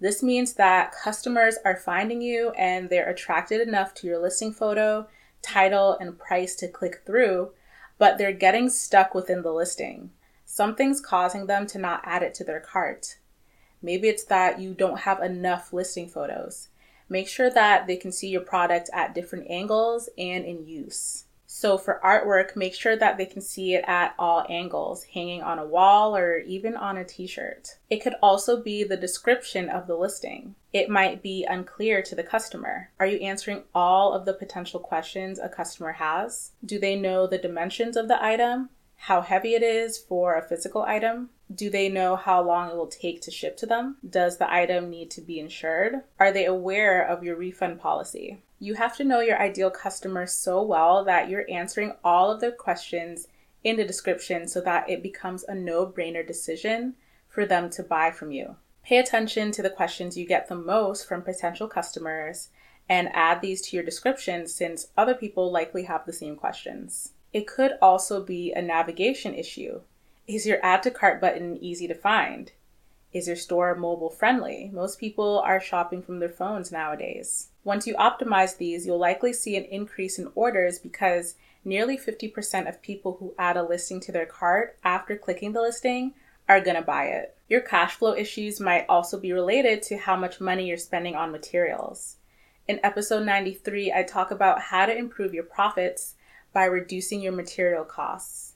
This 0.00 0.22
means 0.22 0.54
that 0.54 0.92
customers 0.92 1.58
are 1.64 1.76
finding 1.76 2.22
you 2.22 2.50
and 2.50 2.88
they're 2.88 3.10
attracted 3.10 3.60
enough 3.60 3.94
to 3.94 4.06
your 4.06 4.18
listing 4.18 4.52
photo, 4.52 5.06
title, 5.42 5.96
and 6.00 6.18
price 6.18 6.56
to 6.56 6.68
click 6.68 7.02
through, 7.04 7.50
but 7.98 8.16
they're 8.16 8.32
getting 8.32 8.70
stuck 8.70 9.14
within 9.14 9.42
the 9.42 9.52
listing. 9.52 10.10
Something's 10.46 11.00
causing 11.00 11.46
them 11.46 11.66
to 11.68 11.78
not 11.78 12.00
add 12.04 12.22
it 12.22 12.34
to 12.34 12.44
their 12.44 12.60
cart. 12.60 13.18
Maybe 13.82 14.08
it's 14.08 14.24
that 14.24 14.60
you 14.60 14.74
don't 14.74 15.00
have 15.00 15.22
enough 15.22 15.72
listing 15.72 16.08
photos. 16.08 16.68
Make 17.08 17.28
sure 17.28 17.50
that 17.50 17.86
they 17.86 17.96
can 17.96 18.12
see 18.12 18.28
your 18.28 18.42
product 18.42 18.90
at 18.92 19.14
different 19.14 19.50
angles 19.50 20.08
and 20.16 20.44
in 20.44 20.66
use. 20.66 21.24
So 21.52 21.76
for 21.76 22.00
artwork, 22.04 22.54
make 22.54 22.74
sure 22.74 22.96
that 22.96 23.18
they 23.18 23.26
can 23.26 23.42
see 23.42 23.74
it 23.74 23.84
at 23.88 24.14
all 24.16 24.46
angles, 24.48 25.02
hanging 25.02 25.42
on 25.42 25.58
a 25.58 25.66
wall 25.66 26.16
or 26.16 26.38
even 26.38 26.76
on 26.76 26.96
a 26.96 27.04
t-shirt. 27.04 27.78
It 27.90 28.00
could 28.00 28.14
also 28.22 28.62
be 28.62 28.84
the 28.84 28.96
description 28.96 29.68
of 29.68 29.88
the 29.88 29.96
listing. 29.96 30.54
It 30.72 30.88
might 30.88 31.24
be 31.24 31.44
unclear 31.44 32.02
to 32.02 32.14
the 32.14 32.22
customer. 32.22 32.90
Are 33.00 33.06
you 33.06 33.18
answering 33.18 33.64
all 33.74 34.12
of 34.12 34.26
the 34.26 34.32
potential 34.32 34.78
questions 34.78 35.40
a 35.40 35.48
customer 35.48 35.90
has? 35.90 36.52
Do 36.64 36.78
they 36.78 36.94
know 36.94 37.26
the 37.26 37.36
dimensions 37.36 37.96
of 37.96 38.06
the 38.06 38.24
item? 38.24 38.70
How 39.04 39.22
heavy 39.22 39.54
it 39.54 39.62
is 39.62 39.96
for 39.96 40.34
a 40.34 40.46
physical 40.46 40.82
item? 40.82 41.30
Do 41.52 41.70
they 41.70 41.88
know 41.88 42.16
how 42.16 42.42
long 42.42 42.68
it 42.68 42.76
will 42.76 42.86
take 42.86 43.22
to 43.22 43.30
ship 43.30 43.56
to 43.56 43.66
them? 43.66 43.96
Does 44.06 44.36
the 44.36 44.52
item 44.52 44.90
need 44.90 45.10
to 45.12 45.22
be 45.22 45.40
insured? 45.40 46.02
Are 46.18 46.30
they 46.30 46.44
aware 46.44 47.00
of 47.02 47.24
your 47.24 47.34
refund 47.34 47.80
policy? 47.80 48.42
You 48.58 48.74
have 48.74 48.94
to 48.98 49.04
know 49.04 49.20
your 49.20 49.40
ideal 49.40 49.70
customer 49.70 50.26
so 50.26 50.62
well 50.62 51.02
that 51.04 51.30
you're 51.30 51.50
answering 51.50 51.94
all 52.04 52.30
of 52.30 52.42
the 52.42 52.52
questions 52.52 53.26
in 53.64 53.76
the 53.76 53.86
description 53.86 54.46
so 54.46 54.60
that 54.60 54.90
it 54.90 55.02
becomes 55.02 55.44
a 55.44 55.54
no 55.54 55.86
brainer 55.86 56.24
decision 56.24 56.94
for 57.26 57.46
them 57.46 57.70
to 57.70 57.82
buy 57.82 58.10
from 58.10 58.32
you. 58.32 58.56
Pay 58.84 58.98
attention 58.98 59.50
to 59.52 59.62
the 59.62 59.70
questions 59.70 60.18
you 60.18 60.26
get 60.26 60.46
the 60.46 60.54
most 60.54 61.08
from 61.08 61.22
potential 61.22 61.68
customers 61.68 62.50
and 62.86 63.08
add 63.14 63.40
these 63.40 63.62
to 63.62 63.76
your 63.76 63.84
description 63.84 64.46
since 64.46 64.88
other 64.94 65.14
people 65.14 65.50
likely 65.50 65.84
have 65.84 66.04
the 66.04 66.12
same 66.12 66.36
questions. 66.36 67.12
It 67.32 67.46
could 67.46 67.72
also 67.80 68.22
be 68.22 68.52
a 68.52 68.60
navigation 68.60 69.34
issue. 69.34 69.82
Is 70.26 70.46
your 70.46 70.58
add 70.64 70.82
to 70.84 70.90
cart 70.90 71.20
button 71.20 71.56
easy 71.62 71.86
to 71.86 71.94
find? 71.94 72.52
Is 73.12 73.26
your 73.26 73.36
store 73.36 73.74
mobile 73.74 74.10
friendly? 74.10 74.70
Most 74.72 74.98
people 74.98 75.40
are 75.40 75.60
shopping 75.60 76.02
from 76.02 76.18
their 76.18 76.28
phones 76.28 76.70
nowadays. 76.70 77.48
Once 77.64 77.86
you 77.86 77.94
optimize 77.96 78.56
these, 78.56 78.86
you'll 78.86 78.98
likely 78.98 79.32
see 79.32 79.56
an 79.56 79.64
increase 79.64 80.18
in 80.18 80.30
orders 80.34 80.78
because 80.78 81.34
nearly 81.64 81.98
50% 81.98 82.68
of 82.68 82.82
people 82.82 83.16
who 83.18 83.34
add 83.38 83.56
a 83.56 83.62
listing 83.62 84.00
to 84.00 84.12
their 84.12 84.26
cart 84.26 84.76
after 84.84 85.16
clicking 85.16 85.52
the 85.52 85.60
listing 85.60 86.14
are 86.48 86.60
going 86.60 86.76
to 86.76 86.82
buy 86.82 87.06
it. 87.06 87.36
Your 87.48 87.60
cash 87.60 87.94
flow 87.94 88.14
issues 88.14 88.60
might 88.60 88.86
also 88.88 89.18
be 89.18 89.32
related 89.32 89.82
to 89.82 89.98
how 89.98 90.16
much 90.16 90.40
money 90.40 90.68
you're 90.68 90.76
spending 90.76 91.14
on 91.14 91.32
materials. 91.32 92.16
In 92.66 92.80
episode 92.84 93.24
93, 93.24 93.92
I 93.92 94.04
talk 94.04 94.30
about 94.30 94.60
how 94.62 94.86
to 94.86 94.96
improve 94.96 95.34
your 95.34 95.44
profits 95.44 96.14
by 96.52 96.64
reducing 96.64 97.20
your 97.20 97.32
material 97.32 97.84
costs. 97.84 98.54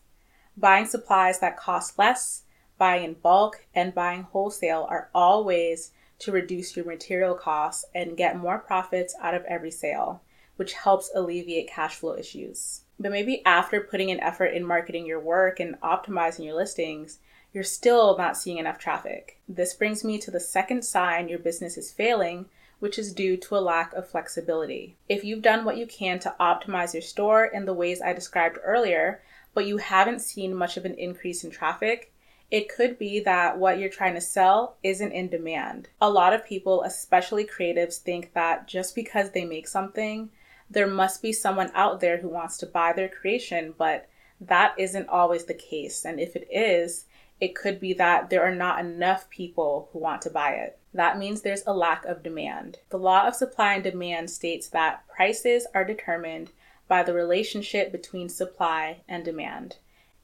Buying 0.56 0.86
supplies 0.86 1.40
that 1.40 1.56
cost 1.56 1.98
less, 1.98 2.42
buying 2.78 3.04
in 3.04 3.14
bulk, 3.14 3.66
and 3.74 3.94
buying 3.94 4.22
wholesale 4.22 4.86
are 4.88 5.10
all 5.14 5.44
ways 5.44 5.92
to 6.20 6.32
reduce 6.32 6.76
your 6.76 6.84
material 6.84 7.34
costs 7.34 7.84
and 7.94 8.16
get 8.16 8.36
more 8.36 8.58
profits 8.58 9.14
out 9.20 9.34
of 9.34 9.44
every 9.44 9.70
sale, 9.70 10.22
which 10.56 10.74
helps 10.74 11.10
alleviate 11.14 11.68
cash 11.68 11.96
flow 11.96 12.16
issues. 12.16 12.82
But 12.98 13.10
maybe 13.12 13.44
after 13.44 13.80
putting 13.80 14.10
an 14.10 14.20
effort 14.20 14.54
in 14.54 14.64
marketing 14.64 15.06
your 15.06 15.20
work 15.20 15.58
and 15.58 15.80
optimizing 15.80 16.44
your 16.44 16.54
listings, 16.54 17.18
you're 17.52 17.64
still 17.64 18.16
not 18.16 18.36
seeing 18.36 18.58
enough 18.58 18.78
traffic. 18.78 19.38
This 19.48 19.74
brings 19.74 20.04
me 20.04 20.18
to 20.18 20.30
the 20.30 20.40
second 20.40 20.84
sign 20.84 21.28
your 21.28 21.38
business 21.38 21.76
is 21.76 21.92
failing, 21.92 22.46
which 22.78 22.98
is 22.98 23.12
due 23.12 23.36
to 23.36 23.56
a 23.56 23.58
lack 23.58 23.92
of 23.94 24.08
flexibility. 24.08 24.96
If 25.08 25.24
you've 25.24 25.42
done 25.42 25.64
what 25.64 25.76
you 25.76 25.86
can 25.86 26.18
to 26.20 26.34
optimize 26.38 26.92
your 26.92 27.02
store 27.02 27.44
in 27.44 27.64
the 27.64 27.74
ways 27.74 28.02
I 28.02 28.12
described 28.12 28.58
earlier, 28.62 29.22
but 29.54 29.66
you 29.66 29.78
haven't 29.78 30.20
seen 30.20 30.54
much 30.54 30.76
of 30.76 30.84
an 30.84 30.94
increase 30.94 31.44
in 31.44 31.50
traffic, 31.50 32.12
it 32.50 32.68
could 32.68 32.98
be 32.98 33.20
that 33.20 33.58
what 33.58 33.78
you're 33.78 33.88
trying 33.88 34.14
to 34.14 34.20
sell 34.20 34.76
isn't 34.82 35.12
in 35.12 35.28
demand. 35.28 35.88
A 36.00 36.10
lot 36.10 36.32
of 36.32 36.46
people, 36.46 36.82
especially 36.82 37.44
creatives, 37.44 37.98
think 37.98 38.32
that 38.34 38.68
just 38.68 38.94
because 38.94 39.30
they 39.30 39.44
make 39.44 39.66
something, 39.66 40.30
there 40.70 40.86
must 40.86 41.22
be 41.22 41.32
someone 41.32 41.70
out 41.74 42.00
there 42.00 42.18
who 42.18 42.28
wants 42.28 42.58
to 42.58 42.66
buy 42.66 42.92
their 42.92 43.08
creation, 43.08 43.74
but 43.76 44.08
that 44.40 44.74
isn't 44.78 45.08
always 45.08 45.44
the 45.44 45.54
case. 45.54 46.04
And 46.04 46.20
if 46.20 46.36
it 46.36 46.46
is, 46.50 47.06
it 47.44 47.54
could 47.54 47.78
be 47.78 47.92
that 47.92 48.30
there 48.30 48.42
are 48.42 48.54
not 48.54 48.82
enough 48.82 49.28
people 49.28 49.90
who 49.92 49.98
want 49.98 50.22
to 50.22 50.30
buy 50.30 50.52
it. 50.52 50.78
That 50.94 51.18
means 51.18 51.42
there's 51.42 51.66
a 51.66 51.74
lack 51.74 52.06
of 52.06 52.22
demand. 52.22 52.78
The 52.88 52.98
law 52.98 53.28
of 53.28 53.34
supply 53.34 53.74
and 53.74 53.84
demand 53.84 54.30
states 54.30 54.66
that 54.68 55.06
prices 55.08 55.66
are 55.74 55.84
determined 55.84 56.52
by 56.88 57.02
the 57.02 57.12
relationship 57.12 57.92
between 57.92 58.30
supply 58.30 59.02
and 59.06 59.22
demand. 59.22 59.76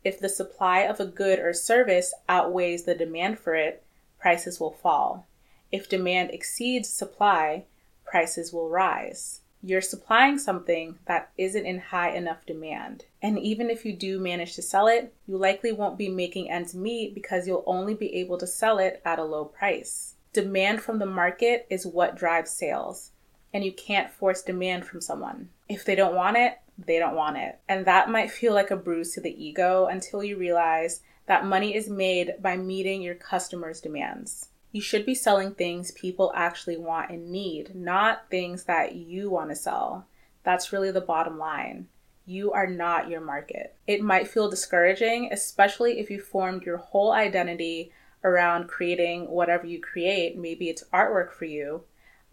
If 0.02 0.18
the 0.18 0.30
supply 0.30 0.80
of 0.80 0.98
a 0.98 1.04
good 1.04 1.38
or 1.38 1.52
service 1.52 2.14
outweighs 2.26 2.84
the 2.84 2.94
demand 2.94 3.38
for 3.38 3.54
it, 3.54 3.82
prices 4.18 4.58
will 4.58 4.72
fall. 4.72 5.26
If 5.70 5.90
demand 5.90 6.30
exceeds 6.30 6.88
supply, 6.88 7.66
prices 8.06 8.50
will 8.50 8.70
rise 8.70 9.40
you're 9.62 9.80
supplying 9.80 10.38
something 10.38 10.98
that 11.06 11.30
isn't 11.36 11.66
in 11.66 11.78
high 11.78 12.10
enough 12.10 12.46
demand. 12.46 13.04
And 13.20 13.38
even 13.38 13.68
if 13.68 13.84
you 13.84 13.92
do 13.92 14.18
manage 14.18 14.54
to 14.54 14.62
sell 14.62 14.88
it, 14.88 15.12
you 15.26 15.36
likely 15.36 15.72
won't 15.72 15.98
be 15.98 16.08
making 16.08 16.50
ends 16.50 16.74
meet 16.74 17.14
because 17.14 17.46
you'll 17.46 17.64
only 17.66 17.94
be 17.94 18.14
able 18.16 18.38
to 18.38 18.46
sell 18.46 18.78
it 18.78 19.02
at 19.04 19.18
a 19.18 19.24
low 19.24 19.44
price. 19.44 20.14
Demand 20.32 20.80
from 20.80 20.98
the 20.98 21.06
market 21.06 21.66
is 21.68 21.86
what 21.86 22.16
drives 22.16 22.50
sales, 22.50 23.10
and 23.52 23.64
you 23.64 23.72
can't 23.72 24.12
force 24.12 24.42
demand 24.42 24.86
from 24.86 25.00
someone. 25.00 25.48
If 25.68 25.84
they 25.84 25.94
don't 25.94 26.14
want 26.14 26.36
it, 26.36 26.58
they 26.78 26.98
don't 26.98 27.16
want 27.16 27.36
it. 27.36 27.58
And 27.68 27.84
that 27.84 28.08
might 28.08 28.30
feel 28.30 28.54
like 28.54 28.70
a 28.70 28.76
bruise 28.76 29.12
to 29.14 29.20
the 29.20 29.44
ego 29.44 29.86
until 29.86 30.22
you 30.22 30.36
realize 30.36 31.02
that 31.26 31.44
money 31.44 31.74
is 31.74 31.90
made 31.90 32.34
by 32.40 32.56
meeting 32.56 33.02
your 33.02 33.14
customers' 33.14 33.80
demands. 33.80 34.49
You 34.72 34.80
should 34.80 35.04
be 35.04 35.14
selling 35.14 35.54
things 35.54 35.90
people 35.90 36.32
actually 36.34 36.76
want 36.76 37.10
and 37.10 37.30
need, 37.30 37.74
not 37.74 38.30
things 38.30 38.64
that 38.64 38.94
you 38.94 39.28
want 39.28 39.50
to 39.50 39.56
sell. 39.56 40.06
That's 40.44 40.72
really 40.72 40.90
the 40.92 41.00
bottom 41.00 41.38
line. 41.38 41.88
You 42.24 42.52
are 42.52 42.68
not 42.68 43.08
your 43.08 43.20
market. 43.20 43.74
It 43.86 44.00
might 44.00 44.28
feel 44.28 44.48
discouraging, 44.48 45.30
especially 45.32 45.98
if 45.98 46.10
you 46.10 46.20
formed 46.20 46.62
your 46.62 46.76
whole 46.76 47.12
identity 47.12 47.92
around 48.22 48.68
creating 48.68 49.28
whatever 49.28 49.66
you 49.66 49.80
create. 49.80 50.38
Maybe 50.38 50.68
it's 50.68 50.84
artwork 50.92 51.32
for 51.32 51.46
you, 51.46 51.82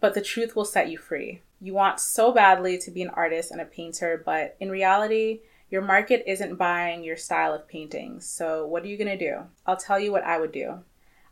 but 0.00 0.14
the 0.14 0.22
truth 0.22 0.54
will 0.54 0.64
set 0.64 0.88
you 0.90 0.98
free. 0.98 1.42
You 1.60 1.74
want 1.74 1.98
so 1.98 2.32
badly 2.32 2.78
to 2.78 2.90
be 2.92 3.02
an 3.02 3.10
artist 3.10 3.50
and 3.50 3.60
a 3.60 3.64
painter, 3.64 4.22
but 4.24 4.56
in 4.60 4.70
reality, 4.70 5.40
your 5.70 5.82
market 5.82 6.22
isn't 6.26 6.56
buying 6.56 7.02
your 7.02 7.16
style 7.16 7.52
of 7.52 7.66
paintings. 7.66 8.26
So, 8.26 8.64
what 8.64 8.84
are 8.84 8.86
you 8.86 8.96
going 8.96 9.18
to 9.18 9.18
do? 9.18 9.40
I'll 9.66 9.76
tell 9.76 9.98
you 9.98 10.12
what 10.12 10.22
I 10.22 10.38
would 10.38 10.52
do. 10.52 10.84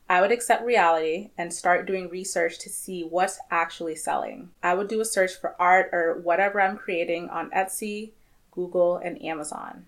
I 0.08 0.20
would 0.20 0.30
accept 0.30 0.64
reality 0.64 1.30
and 1.36 1.52
start 1.52 1.86
doing 1.86 2.08
research 2.08 2.58
to 2.60 2.68
see 2.68 3.02
what's 3.02 3.40
actually 3.50 3.96
selling. 3.96 4.50
I 4.62 4.74
would 4.74 4.86
do 4.88 5.00
a 5.00 5.04
search 5.04 5.34
for 5.34 5.56
art 5.60 5.90
or 5.92 6.20
whatever 6.20 6.60
I'm 6.60 6.76
creating 6.76 7.28
on 7.28 7.50
Etsy, 7.50 8.12
Google, 8.52 8.96
and 8.96 9.20
Amazon. 9.22 9.86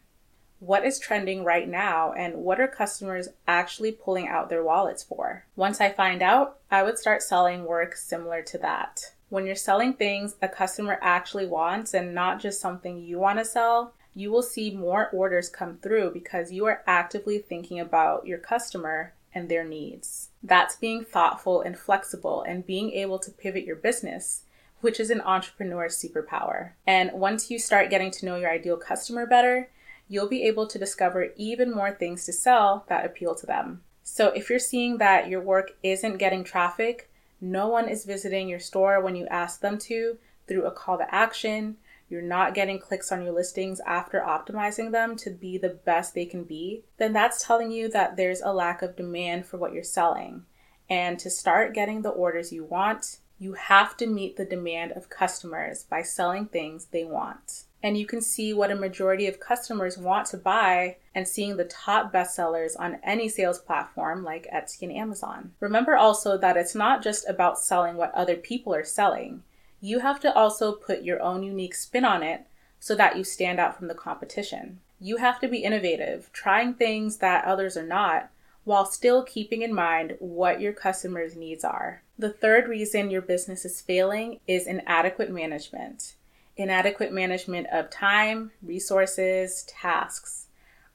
What 0.61 0.85
is 0.85 0.99
trending 0.99 1.45
right 1.45 1.69
now 1.69 2.13
and 2.13 2.39
what 2.39 2.59
are 2.61 2.67
customers 2.67 3.29
actually 3.47 3.93
pulling 3.93 4.27
out 4.27 4.49
their 4.49 4.65
wallets 4.65 5.05
for? 5.05 5.45
Once 5.55 5.81
I 5.81 5.93
find 5.93 6.21
out, 6.21 6.59
I 6.69 6.83
would 6.83 6.99
start 6.99 7.23
selling 7.23 7.65
work 7.65 7.95
similar 7.95 8.43
to 8.43 8.59
that. 8.59 9.13
When 9.29 9.47
you're 9.47 9.55
selling 9.55 9.95
things 9.95 10.35
a 10.43 10.49
customer 10.49 10.99
actually 11.01 11.47
wants 11.47 11.95
and 11.95 12.13
not 12.13 12.41
just 12.41 12.61
something 12.61 13.01
you 13.01 13.19
want 13.21 13.39
to 13.39 13.45
sell, 13.45 13.95
you 14.15 14.33
will 14.33 14.43
see 14.43 14.73
more 14.75 15.11
orders 15.11 15.49
come 15.49 15.77
through 15.77 16.11
because 16.11 16.51
you 16.51 16.67
are 16.67 16.83
actively 16.89 17.39
thinking 17.39 17.79
about 17.79 18.27
your 18.27 18.39
customer 18.39 19.13
and 19.35 19.49
their 19.49 19.65
needs. 19.65 20.31
That's 20.43 20.77
being 20.77 21.05
thoughtful 21.05 21.61
and 21.61 21.79
flexible 21.79 22.43
and 22.43 22.67
being 22.67 22.93
able 22.93 23.19
to 23.21 23.31
pivot 23.31 23.65
your 23.65 23.77
business, 23.77 24.43
which 24.81 25.01
is 25.01 25.11
an 25.11 25.21
entrepreneur's 25.21 25.97
superpower. 25.97 26.73
And 26.87 27.13
once 27.13 27.51
you 27.51 27.59
start 27.59 27.91
getting 27.91 28.11
to 28.13 28.27
know 28.27 28.37
your 28.37 28.51
ideal 28.51 28.77
customer 28.77 29.27
better, 29.27 29.71
you'll 30.09 30.29
be 30.29 30.45
able 30.45 30.67
to 30.67 30.79
discover 30.79 31.33
even 31.37 31.75
more 31.75 31.93
things 31.93 32.25
to 32.25 32.33
sell 32.33 32.85
that 32.89 33.05
appeal 33.05 33.35
to 33.35 33.47
them. 33.47 33.83
So 34.03 34.29
if 34.29 34.49
you're 34.49 34.59
seeing 34.59 34.99
that 34.99 35.29
your 35.29 35.41
work 35.41 35.73
isn't 35.83 36.17
getting 36.17 36.43
traffic, 36.43 37.11
no 37.41 37.69
one 37.69 37.89
is 37.89 38.05
visiting 38.05 38.49
your 38.49 38.59
store 38.59 39.01
when 39.01 39.15
you 39.15 39.27
ask 39.27 39.61
them 39.61 39.79
to 39.79 40.19
through 40.47 40.65
a 40.65 40.71
call 40.71 40.97
to 40.99 41.15
action, 41.15 41.77
you're 42.09 42.23
not 42.23 42.55
getting 42.55 42.79
clicks 42.79 43.13
on 43.13 43.23
your 43.23 43.33
listings 43.33 43.81
after 43.87 44.21
optimizing 44.21 44.93
them 44.93 45.17
to 45.17 45.31
be 45.31 45.59
the 45.59 45.69
best 45.69 46.15
they 46.15 46.25
can 46.25 46.45
be, 46.45 46.85
then 46.97 47.13
that's 47.13 47.45
telling 47.45 47.71
you 47.71 47.89
that 47.91 48.17
there's 48.17 48.41
a 48.41 48.53
lack 48.53 48.83
of 48.83 48.97
demand 48.97 49.47
for 49.47 49.59
what 49.59 49.73
you're 49.73 49.83
selling. 49.83 50.45
And 50.89 51.19
to 51.19 51.31
start 51.31 51.75
getting 51.75 52.03
the 52.03 52.09
orders 52.09 52.53
you 52.53 52.65
want, 52.65 53.19
you 53.39 53.53
have 53.53 53.97
to 53.99 54.07
meet 54.07 54.37
the 54.37 54.45
demand 54.45 54.93
of 54.93 55.11
customers 55.11 55.85
by 55.85 56.03
selling 56.03 56.47
things 56.47 56.87
they 56.87 57.05
want. 57.05 57.65
And 57.83 57.97
you 57.97 58.07
can 58.07 58.21
see 58.21 58.53
what 58.53 58.73
a 58.73 58.77
majority 58.77 59.29
of 59.29 59.39
customers 59.39 59.97
want 59.97 60.27
to 60.29 60.37
buy 60.37 60.97
and 61.15 61.29
seeing 61.29 61.57
the 61.57 61.65
top 61.65 62.13
bestsellers 62.13 62.73
on 62.77 62.99
any 63.05 63.29
sales 63.29 63.61
platform 63.61 64.25
like 64.25 64.49
Etsy 64.53 64.83
and 64.83 64.93
Amazon. 64.93 65.53
Remember 65.61 65.97
also 65.97 66.37
that 66.39 66.57
it's 66.57 66.75
not 66.75 67.05
just 67.05 67.29
about 67.29 67.59
selling 67.59 67.97
what 67.97 68.13
other 68.15 68.35
people 68.35 68.75
are 68.75 68.85
selling 68.85 69.45
you 69.81 70.01
have 70.01 70.21
to 70.21 70.35
also 70.35 70.73
put 70.73 71.03
your 71.03 71.23
own 71.23 71.43
unique 71.43 71.75
spin 71.75 72.05
on 72.05 72.23
it 72.23 72.47
so 72.81 72.95
that 72.95 73.17
you 73.17 73.25
stand 73.25 73.59
out 73.59 73.77
from 73.77 73.89
the 73.89 73.95
competition. 73.95 74.81
You 75.01 75.19
have 75.19 75.41
to 75.41 75.49
be 75.49 75.59
innovative, 75.59 76.31
trying 76.33 76.75
things 76.75 77.19
that 77.19 77.45
others 77.45 77.77
are 77.77 77.87
not, 77.87 78.31
while 78.65 78.85
still 78.85 79.23
keeping 79.23 79.63
in 79.63 79.73
mind 79.73 80.17
what 80.19 80.61
your 80.61 80.73
customers' 80.73 81.37
needs 81.37 81.65
are. 81.65 82.03
The 82.19 82.31
third 82.31 82.69
reason 82.69 83.11
your 83.11 83.23
business 83.23 83.65
is 83.65 83.81
failing 83.81 84.41
is 84.47 84.67
inadequate 84.67 85.31
management. 85.31 86.15
Inadequate 86.57 87.13
management 87.13 87.69
of 87.73 87.91
time, 87.91 88.51
resources, 88.63 89.63
tasks. 89.69 90.47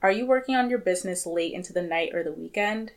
Are 0.02 0.12
you 0.12 0.26
working 0.26 0.56
on 0.56 0.70
your 0.70 0.80
business 0.80 1.26
late 1.26 1.54
into 1.54 1.72
the 1.72 1.82
night 1.82 2.14
or 2.14 2.24
the 2.24 2.34
weekend? 2.34 2.92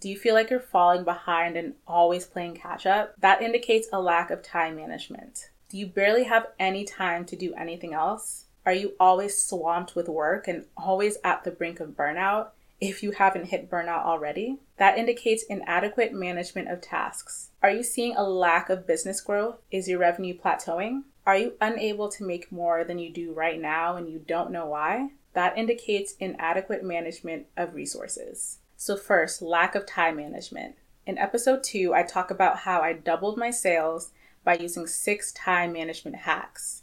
Do 0.00 0.08
you 0.08 0.16
feel 0.16 0.34
like 0.34 0.48
you're 0.48 0.60
falling 0.60 1.04
behind 1.04 1.58
and 1.58 1.74
always 1.86 2.24
playing 2.24 2.54
catch 2.54 2.86
up? 2.86 3.14
That 3.18 3.42
indicates 3.42 3.86
a 3.92 4.00
lack 4.00 4.30
of 4.30 4.42
time 4.42 4.76
management. 4.76 5.50
Do 5.68 5.76
you 5.76 5.86
barely 5.86 6.24
have 6.24 6.48
any 6.58 6.84
time 6.84 7.26
to 7.26 7.36
do 7.36 7.52
anything 7.54 7.92
else? 7.92 8.46
Are 8.64 8.72
you 8.72 8.94
always 8.98 9.42
swamped 9.42 9.94
with 9.94 10.08
work 10.08 10.48
and 10.48 10.64
always 10.74 11.18
at 11.22 11.44
the 11.44 11.50
brink 11.50 11.80
of 11.80 11.90
burnout? 11.90 12.48
If 12.80 13.02
you 13.02 13.10
haven't 13.10 13.46
hit 13.46 13.70
burnout 13.70 14.06
already, 14.06 14.58
that 14.78 14.96
indicates 14.96 15.44
inadequate 15.44 16.14
management 16.14 16.68
of 16.68 16.80
tasks. 16.80 17.50
Are 17.62 17.70
you 17.70 17.82
seeing 17.82 18.16
a 18.16 18.22
lack 18.22 18.70
of 18.70 18.86
business 18.86 19.20
growth? 19.20 19.58
Is 19.70 19.86
your 19.86 19.98
revenue 19.98 20.36
plateauing? 20.36 21.02
Are 21.26 21.36
you 21.36 21.52
unable 21.60 22.08
to 22.08 22.24
make 22.24 22.50
more 22.50 22.84
than 22.84 22.98
you 22.98 23.12
do 23.12 23.34
right 23.34 23.60
now 23.60 23.96
and 23.96 24.08
you 24.08 24.18
don't 24.18 24.50
know 24.50 24.66
why? 24.66 25.10
That 25.34 25.58
indicates 25.58 26.14
inadequate 26.18 26.82
management 26.82 27.46
of 27.54 27.74
resources. 27.74 28.60
So, 28.82 28.96
first, 28.96 29.42
lack 29.42 29.74
of 29.74 29.84
time 29.84 30.16
management. 30.16 30.74
In 31.04 31.18
episode 31.18 31.62
2, 31.62 31.92
I 31.92 32.02
talk 32.02 32.30
about 32.30 32.60
how 32.60 32.80
I 32.80 32.94
doubled 32.94 33.36
my 33.36 33.50
sales 33.50 34.12
by 34.42 34.56
using 34.56 34.86
six 34.86 35.32
time 35.32 35.74
management 35.74 36.16
hacks. 36.16 36.82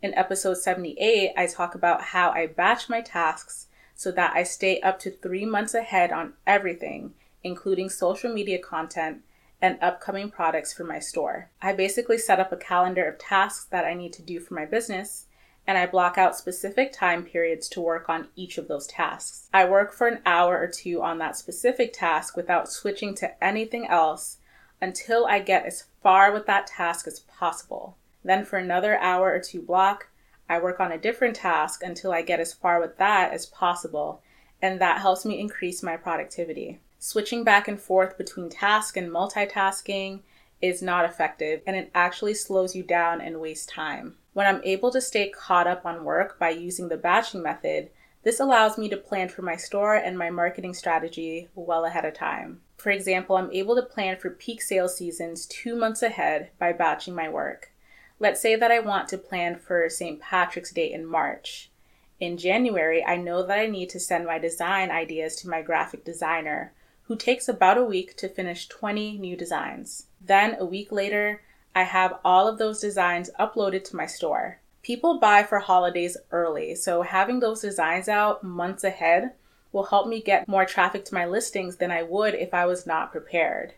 In 0.00 0.14
episode 0.14 0.56
78, 0.56 1.32
I 1.36 1.46
talk 1.46 1.74
about 1.74 2.00
how 2.00 2.30
I 2.30 2.46
batch 2.46 2.88
my 2.88 3.02
tasks 3.02 3.66
so 3.94 4.10
that 4.12 4.34
I 4.34 4.42
stay 4.42 4.80
up 4.80 4.98
to 5.00 5.10
three 5.10 5.44
months 5.44 5.74
ahead 5.74 6.12
on 6.12 6.32
everything, 6.46 7.12
including 7.42 7.90
social 7.90 8.32
media 8.32 8.58
content 8.58 9.18
and 9.60 9.76
upcoming 9.82 10.30
products 10.30 10.72
for 10.72 10.84
my 10.84 10.98
store. 10.98 11.50
I 11.60 11.74
basically 11.74 12.16
set 12.16 12.40
up 12.40 12.52
a 12.52 12.56
calendar 12.56 13.06
of 13.06 13.18
tasks 13.18 13.66
that 13.66 13.84
I 13.84 13.92
need 13.92 14.14
to 14.14 14.22
do 14.22 14.40
for 14.40 14.54
my 14.54 14.64
business 14.64 15.26
and 15.66 15.78
I 15.78 15.86
block 15.86 16.18
out 16.18 16.36
specific 16.36 16.92
time 16.92 17.24
periods 17.24 17.68
to 17.70 17.80
work 17.80 18.08
on 18.08 18.28
each 18.36 18.58
of 18.58 18.68
those 18.68 18.86
tasks. 18.86 19.48
I 19.52 19.64
work 19.64 19.92
for 19.92 20.06
an 20.06 20.20
hour 20.26 20.58
or 20.58 20.66
two 20.66 21.02
on 21.02 21.18
that 21.18 21.36
specific 21.36 21.92
task 21.92 22.36
without 22.36 22.70
switching 22.70 23.14
to 23.16 23.44
anything 23.44 23.86
else 23.86 24.38
until 24.80 25.26
I 25.26 25.38
get 25.38 25.64
as 25.64 25.84
far 26.02 26.32
with 26.32 26.46
that 26.46 26.66
task 26.66 27.06
as 27.06 27.20
possible. 27.20 27.96
Then, 28.22 28.44
for 28.44 28.58
another 28.58 28.98
hour 28.98 29.32
or 29.32 29.40
two 29.40 29.62
block, 29.62 30.08
I 30.48 30.58
work 30.58 30.80
on 30.80 30.92
a 30.92 30.98
different 30.98 31.36
task 31.36 31.82
until 31.82 32.12
I 32.12 32.22
get 32.22 32.40
as 32.40 32.52
far 32.52 32.80
with 32.80 32.98
that 32.98 33.32
as 33.32 33.46
possible, 33.46 34.20
and 34.60 34.80
that 34.80 35.00
helps 35.00 35.24
me 35.24 35.40
increase 35.40 35.82
my 35.82 35.96
productivity. 35.96 36.80
Switching 36.98 37.44
back 37.44 37.68
and 37.68 37.80
forth 37.80 38.18
between 38.18 38.50
task 38.50 38.96
and 38.96 39.10
multitasking 39.10 40.20
is 40.64 40.80
not 40.80 41.04
effective, 41.04 41.60
and 41.66 41.76
it 41.76 41.90
actually 41.94 42.32
slows 42.32 42.74
you 42.74 42.82
down 42.82 43.20
and 43.20 43.38
wastes 43.38 43.66
time. 43.66 44.16
When 44.32 44.46
I'm 44.46 44.62
able 44.64 44.90
to 44.92 45.00
stay 45.00 45.28
caught 45.28 45.66
up 45.66 45.84
on 45.84 46.04
work 46.04 46.38
by 46.38 46.50
using 46.50 46.88
the 46.88 46.96
batching 46.96 47.42
method, 47.42 47.90
this 48.22 48.40
allows 48.40 48.78
me 48.78 48.88
to 48.88 48.96
plan 48.96 49.28
for 49.28 49.42
my 49.42 49.56
store 49.56 49.94
and 49.94 50.16
my 50.16 50.30
marketing 50.30 50.72
strategy 50.72 51.48
well 51.54 51.84
ahead 51.84 52.06
of 52.06 52.14
time. 52.14 52.62
For 52.78 52.90
example, 52.90 53.36
I'm 53.36 53.52
able 53.52 53.76
to 53.76 53.82
plan 53.82 54.16
for 54.16 54.30
peak 54.30 54.62
sales 54.62 54.96
seasons 54.96 55.44
two 55.44 55.76
months 55.76 56.02
ahead 56.02 56.48
by 56.58 56.72
batching 56.72 57.14
my 57.14 57.28
work. 57.28 57.70
Let's 58.18 58.40
say 58.40 58.56
that 58.56 58.70
I 58.70 58.80
want 58.80 59.08
to 59.08 59.18
plan 59.18 59.58
for 59.58 59.88
St. 59.90 60.18
Patrick's 60.18 60.72
Day 60.72 60.90
in 60.90 61.04
March. 61.04 61.70
In 62.18 62.38
January, 62.38 63.04
I 63.04 63.16
know 63.16 63.44
that 63.44 63.58
I 63.58 63.66
need 63.66 63.90
to 63.90 64.00
send 64.00 64.24
my 64.24 64.38
design 64.38 64.90
ideas 64.90 65.36
to 65.36 65.48
my 65.48 65.60
graphic 65.60 66.04
designer, 66.04 66.72
who 67.02 67.16
takes 67.16 67.48
about 67.48 67.76
a 67.76 67.84
week 67.84 68.16
to 68.16 68.28
finish 68.28 68.66
20 68.68 69.18
new 69.18 69.36
designs. 69.36 70.06
Then, 70.26 70.56
a 70.58 70.64
week 70.64 70.90
later, 70.90 71.42
I 71.74 71.82
have 71.82 72.18
all 72.24 72.48
of 72.48 72.56
those 72.56 72.80
designs 72.80 73.30
uploaded 73.38 73.84
to 73.84 73.96
my 73.96 74.06
store. 74.06 74.60
People 74.82 75.18
buy 75.18 75.42
for 75.42 75.58
holidays 75.58 76.16
early, 76.30 76.74
so 76.74 77.02
having 77.02 77.40
those 77.40 77.60
designs 77.60 78.08
out 78.08 78.42
months 78.42 78.84
ahead 78.84 79.32
will 79.72 79.84
help 79.84 80.08
me 80.08 80.22
get 80.22 80.48
more 80.48 80.64
traffic 80.64 81.04
to 81.06 81.14
my 81.14 81.26
listings 81.26 81.76
than 81.76 81.90
I 81.90 82.04
would 82.04 82.34
if 82.34 82.54
I 82.54 82.64
was 82.64 82.86
not 82.86 83.12
prepared. 83.12 83.74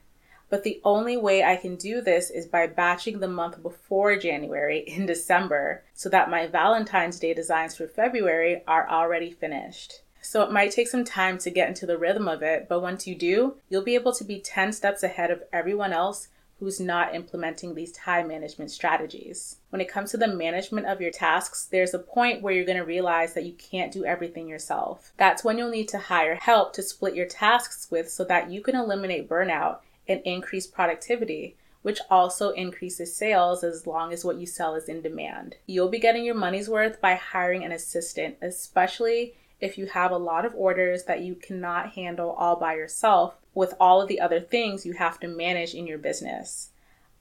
But 0.49 0.63
the 0.63 0.81
only 0.85 1.17
way 1.17 1.43
I 1.43 1.57
can 1.57 1.75
do 1.75 2.01
this 2.01 2.31
is 2.31 2.47
by 2.47 2.69
batching 2.69 3.19
the 3.19 3.29
month 3.29 3.63
before 3.63 4.17
January 4.17 4.79
in 4.87 5.07
December 5.07 5.83
so 5.95 6.09
that 6.11 6.31
my 6.31 6.47
Valentine's 6.47 7.19
Day 7.19 7.35
designs 7.35 7.77
for 7.77 7.89
February 7.89 8.63
are 8.69 8.89
already 8.89 9.33
finished. 9.33 10.03
So 10.21 10.43
it 10.43 10.53
might 10.53 10.71
take 10.71 10.89
some 10.89 11.05
time 11.05 11.39
to 11.39 11.51
get 11.51 11.69
into 11.69 11.87
the 11.87 11.99
rhythm 11.99 12.29
of 12.29 12.43
it, 12.43 12.69
but 12.69 12.83
once 12.83 13.07
you 13.07 13.15
do, 13.15 13.57
you'll 13.69 13.83
be 13.83 13.95
able 13.95 14.13
to 14.13 14.25
be 14.25 14.41
10 14.41 14.73
steps 14.73 15.03
ahead 15.03 15.31
of 15.31 15.43
everyone 15.53 15.93
else 15.93 16.29
who's 16.59 16.81
not 16.81 17.15
implementing 17.15 17.75
these 17.75 17.93
time 17.93 18.29
management 18.29 18.71
strategies. 18.71 19.59
When 19.71 19.81
it 19.81 19.91
comes 19.91 20.11
to 20.11 20.17
the 20.17 20.29
management 20.29 20.87
of 20.87 21.01
your 21.01 21.11
tasks, 21.11 21.67
there's 21.67 21.93
a 21.93 21.99
point 21.99 22.41
where 22.41 22.53
you're 22.53 22.65
going 22.65 22.79
to 22.79 22.85
realize 22.85 23.35
that 23.35 23.45
you 23.45 23.53
can't 23.53 23.93
do 23.93 24.05
everything 24.05 24.49
yourself. 24.49 25.13
That's 25.19 25.45
when 25.45 25.59
you'll 25.59 25.71
need 25.71 25.89
to 25.89 25.99
hire 25.99 26.37
help 26.37 26.73
to 26.75 26.83
split 26.83 27.15
your 27.15 27.27
tasks 27.27 27.89
with 27.91 28.11
so 28.11 28.25
that 28.25 28.51
you 28.51 28.63
can 28.63 28.75
eliminate 28.75 29.29
burnout 29.29 29.81
and 30.09 30.21
increase 30.25 30.67
productivity. 30.67 31.57
Which 31.83 32.01
also 32.11 32.51
increases 32.51 33.15
sales 33.15 33.63
as 33.63 33.87
long 33.87 34.13
as 34.13 34.25
what 34.25 34.39
you 34.39 34.47
sell 34.47 34.75
is 34.75 34.89
in 34.89 35.03
demand. 35.03 35.55
You'll 35.67 35.89
be 35.89 36.01
getting 36.01 36.25
your 36.25 36.35
money's 36.35 36.69
worth 36.69 37.01
by 37.01 37.15
hiring 37.15 37.63
an 37.63 37.71
assistant, 37.71 38.39
especially 38.43 39.35
if 39.61 39.79
you 39.79 39.87
have 39.87 40.11
a 40.11 40.19
lot 40.19 40.45
of 40.45 40.53
orders 40.57 41.05
that 41.05 41.21
you 41.21 41.37
cannot 41.37 41.93
handle 41.93 42.31
all 42.31 42.57
by 42.57 42.75
yourself 42.75 43.37
with 43.57 43.73
all 43.81 44.03
of 44.03 44.07
the 44.07 44.21
other 44.21 44.39
things 44.39 44.85
you 44.85 44.93
have 44.93 45.19
to 45.19 45.27
manage 45.27 45.75
in 45.75 45.87
your 45.87 45.97
business. 45.97 46.69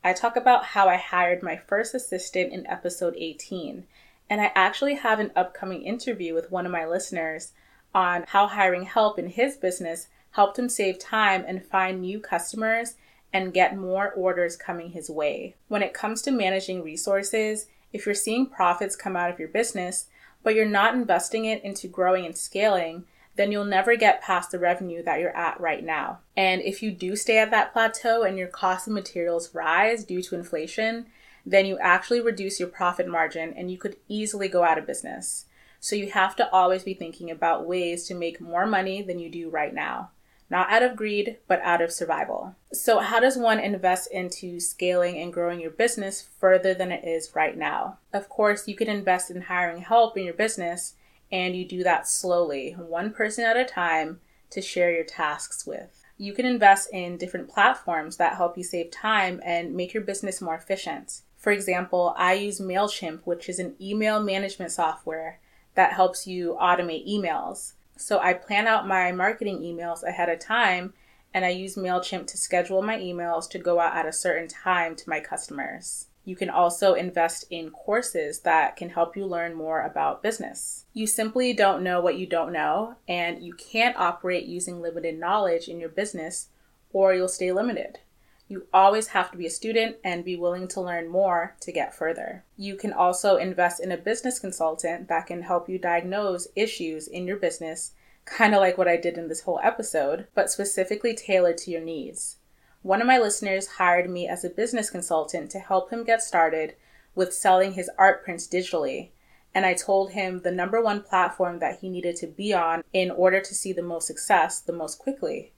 I 0.04 0.12
talk 0.12 0.36
about 0.36 0.66
how 0.66 0.90
I 0.90 0.98
hired 0.98 1.42
my 1.42 1.56
first 1.56 1.96
assistant 1.96 2.52
in 2.52 2.68
episode 2.68 3.16
18, 3.18 3.88
and 4.30 4.42
I 4.42 4.52
actually 4.54 4.96
have 4.96 5.20
an 5.20 5.32
upcoming 5.34 5.84
interview 5.84 6.34
with 6.34 6.52
one 6.52 6.66
of 6.66 6.74
my 6.74 6.86
listeners 6.86 7.54
on 7.96 8.26
how 8.28 8.48
hiring 8.48 8.84
help 8.84 9.18
in 9.18 9.30
his 9.30 9.56
business 9.56 10.08
helped 10.32 10.60
him 10.60 10.68
save 10.68 11.00
time 11.00 11.46
and 11.48 11.66
find 11.66 12.02
new 12.02 12.20
customers 12.20 12.96
and 13.32 13.54
get 13.54 13.78
more 13.78 14.12
orders 14.12 14.58
coming 14.58 14.90
his 14.90 15.10
way. 15.10 15.56
When 15.70 15.82
it 15.82 15.94
comes 15.94 16.22
to 16.24 16.32
managing 16.32 16.84
resources, 16.84 17.68
if 17.94 18.06
you're 18.06 18.14
seeing 18.14 18.48
profits 18.48 18.98
come 18.98 19.16
out 19.16 19.32
of 19.32 19.40
your 19.40 19.48
business, 19.48 20.08
but 20.44 20.54
you're 20.54 20.66
not 20.66 20.96
investing 20.96 21.46
it 21.46 21.64
into 21.64 21.88
growing 21.88 22.26
and 22.26 22.38
scaling, 22.38 23.06
then 23.36 23.52
you'll 23.52 23.66
never 23.66 23.96
get 23.96 24.22
past 24.22 24.52
the 24.52 24.60
revenue 24.60 25.04
that 25.04 25.20
you're 25.20 25.36
at 25.36 25.60
right 25.60 25.84
now. 25.84 26.20
And 26.38 26.62
if 26.62 26.82
you 26.82 26.92
do 26.92 27.16
stay 27.16 27.38
at 27.38 27.52
that 27.52 27.74
plateau 27.74 28.24
and 28.24 28.38
your 28.38 28.48
cost 28.48 28.88
of 28.88 28.94
materials 28.94 29.54
rise 29.54 30.04
due 30.04 30.22
to 30.24 30.36
inflation, 30.36 31.08
then 31.46 31.66
you 31.66 31.78
actually 31.80 32.22
reduce 32.22 32.60
your 32.60 32.70
profit 32.70 33.08
margin 33.08 33.54
and 33.54 33.70
you 33.70 33.78
could 33.78 33.98
easily 34.08 34.48
go 34.48 34.64
out 34.64 34.78
of 34.78 34.88
business. 34.88 35.46
So 35.80 35.96
you 35.96 36.12
have 36.12 36.36
to 36.38 36.50
always 36.52 36.84
be 36.84 36.94
thinking 36.94 37.30
about 37.30 37.68
ways 37.68 38.06
to 38.08 38.16
make 38.16 38.42
more 38.42 38.66
money 38.66 39.02
than 39.02 39.20
you 39.20 39.30
do 39.30 39.50
right 39.50 39.74
now. 39.74 40.12
Not 40.50 40.72
out 40.72 40.84
of 40.84 40.96
greed, 40.96 41.38
but 41.48 41.62
out 41.62 41.82
of 41.82 41.92
survival. 41.92 42.56
So, 42.72 43.00
how 43.00 43.20
does 43.20 43.36
one 43.36 43.60
invest 43.60 44.12
into 44.12 44.60
scaling 44.60 45.18
and 45.18 45.34
growing 45.34 45.60
your 45.60 45.72
business 45.72 46.30
further 46.40 46.76
than 46.76 46.92
it 46.92 47.04
is 47.04 47.32
right 47.36 47.58
now? 47.58 47.98
Of 48.14 48.30
course, 48.30 48.68
you 48.68 48.76
can 48.76 48.88
invest 48.88 49.32
in 49.32 49.42
hiring 49.42 49.82
help 49.82 50.18
in 50.18 50.24
your 50.24 50.36
business 50.36 50.94
and 51.32 51.56
you 51.56 51.66
do 51.66 51.84
that 51.84 52.08
slowly, 52.08 52.74
one 52.74 53.12
person 53.12 53.44
at 53.44 53.58
a 53.58 53.66
time, 53.66 54.20
to 54.52 54.62
share 54.62 54.92
your 54.92 55.04
tasks 55.04 55.66
with. 55.66 56.04
You 56.18 56.34
can 56.34 56.46
invest 56.46 56.90
in 56.94 57.18
different 57.18 57.50
platforms 57.50 58.18
that 58.18 58.38
help 58.38 58.58
you 58.58 58.64
save 58.64 58.92
time 58.92 59.42
and 59.44 59.76
make 59.76 59.94
your 59.94 60.04
business 60.04 60.42
more 60.42 60.56
efficient. 60.56 61.22
For 61.38 61.52
example, 61.52 62.14
I 62.18 62.34
use 62.34 62.60
MailChimp, 62.60 63.22
which 63.26 63.50
is 63.50 63.60
an 63.60 63.76
email 63.82 64.22
management 64.22 64.72
software 64.72 65.40
that 65.76 65.94
helps 65.94 66.26
you 66.26 66.58
automate 66.60 67.08
emails. 67.08 67.74
So 67.98 68.20
I 68.20 68.34
plan 68.34 68.66
out 68.66 68.88
my 68.88 69.12
marketing 69.12 69.60
emails 69.60 70.04
ahead 70.04 70.30
of 70.30 70.40
time 70.40 70.94
and 71.34 71.44
I 71.44 71.50
use 71.50 71.76
MailChimp 71.76 72.28
to 72.28 72.38
schedule 72.38 72.82
my 72.82 72.98
emails 72.98 73.50
to 73.50 73.60
go 73.60 73.80
out 73.80 73.96
at 73.96 74.06
a 74.06 74.14
certain 74.14 74.48
time 74.48 74.96
to 74.96 75.10
my 75.10 75.20
customers. 75.20 76.08
You 76.26 76.36
can 76.36 76.50
also 76.50 76.96
invest 76.96 77.46
in 77.52 77.70
courses 77.70 78.40
that 78.40 78.76
can 78.76 78.90
help 78.90 79.16
you 79.16 79.28
learn 79.28 79.54
more 79.54 79.82
about 79.82 80.24
business. 80.24 80.86
You 80.92 81.06
simply 81.06 81.54
don't 81.54 81.84
know 81.84 82.02
what 82.02 82.18
you 82.18 82.26
don't 82.26 82.52
know, 82.52 82.96
and 83.08 83.44
you 83.44 83.54
can't 83.54 83.96
operate 83.96 84.46
using 84.46 84.82
limited 84.82 85.20
knowledge 85.20 85.68
in 85.68 85.80
your 85.80 85.90
business, 85.90 86.50
or 86.92 87.14
you'll 87.14 87.28
stay 87.28 87.52
limited. 87.52 88.00
You 88.48 88.68
always 88.74 89.08
have 89.08 89.32
to 89.32 89.38
be 89.38 89.46
a 89.46 89.52
student 89.52 89.98
and 90.04 90.26
be 90.26 90.36
willing 90.36 90.68
to 90.70 90.82
learn 90.82 91.10
more 91.10 91.56
to 91.62 91.72
get 91.72 91.96
further. 91.96 92.44
You 92.58 92.76
can 92.76 92.94
also 92.94 93.38
invest 93.38 93.80
in 93.80 93.92
a 93.92 93.98
business 93.98 94.40
consultant 94.40 95.08
that 95.08 95.28
can 95.28 95.44
help 95.44 95.70
you 95.70 95.78
diagnose 95.78 96.48
issues 96.56 97.08
in 97.08 97.26
your 97.28 97.38
business, 97.38 97.94
kind 98.26 98.56
of 98.56 98.62
like 98.62 98.78
what 98.78 98.88
I 98.88 98.98
did 98.98 99.18
in 99.18 99.28
this 99.28 99.42
whole 99.42 99.60
episode, 99.64 100.28
but 100.34 100.52
specifically 100.52 101.16
tailored 101.16 101.58
to 101.60 101.72
your 101.72 101.82
needs. 101.82 102.38
One 102.86 103.02
of 103.02 103.08
my 103.08 103.18
listeners 103.18 103.66
hired 103.66 104.08
me 104.12 104.28
as 104.28 104.46
a 104.46 104.50
business 104.52 104.92
consultant 104.92 105.50
to 105.50 105.60
help 105.60 105.90
him 105.90 106.04
get 106.04 106.22
started 106.22 106.76
with 107.16 107.34
selling 107.34 107.74
his 107.74 107.90
art 107.98 108.24
prints 108.24 108.48
digitally. 108.48 109.10
And 109.56 109.66
I 109.66 109.74
told 109.74 110.12
him 110.12 110.42
the 110.42 110.52
number 110.52 110.80
one 110.80 111.02
platform 111.02 111.58
that 111.58 111.80
he 111.80 111.90
needed 111.90 112.16
to 112.18 112.28
be 112.28 112.54
on 112.54 112.84
in 112.94 113.10
order 113.10 113.42
to 113.42 113.56
see 113.56 113.74
the 113.74 113.82
most 113.82 114.06
success 114.06 114.60
the 114.60 114.72
most 114.72 115.00
quickly. 115.00 115.52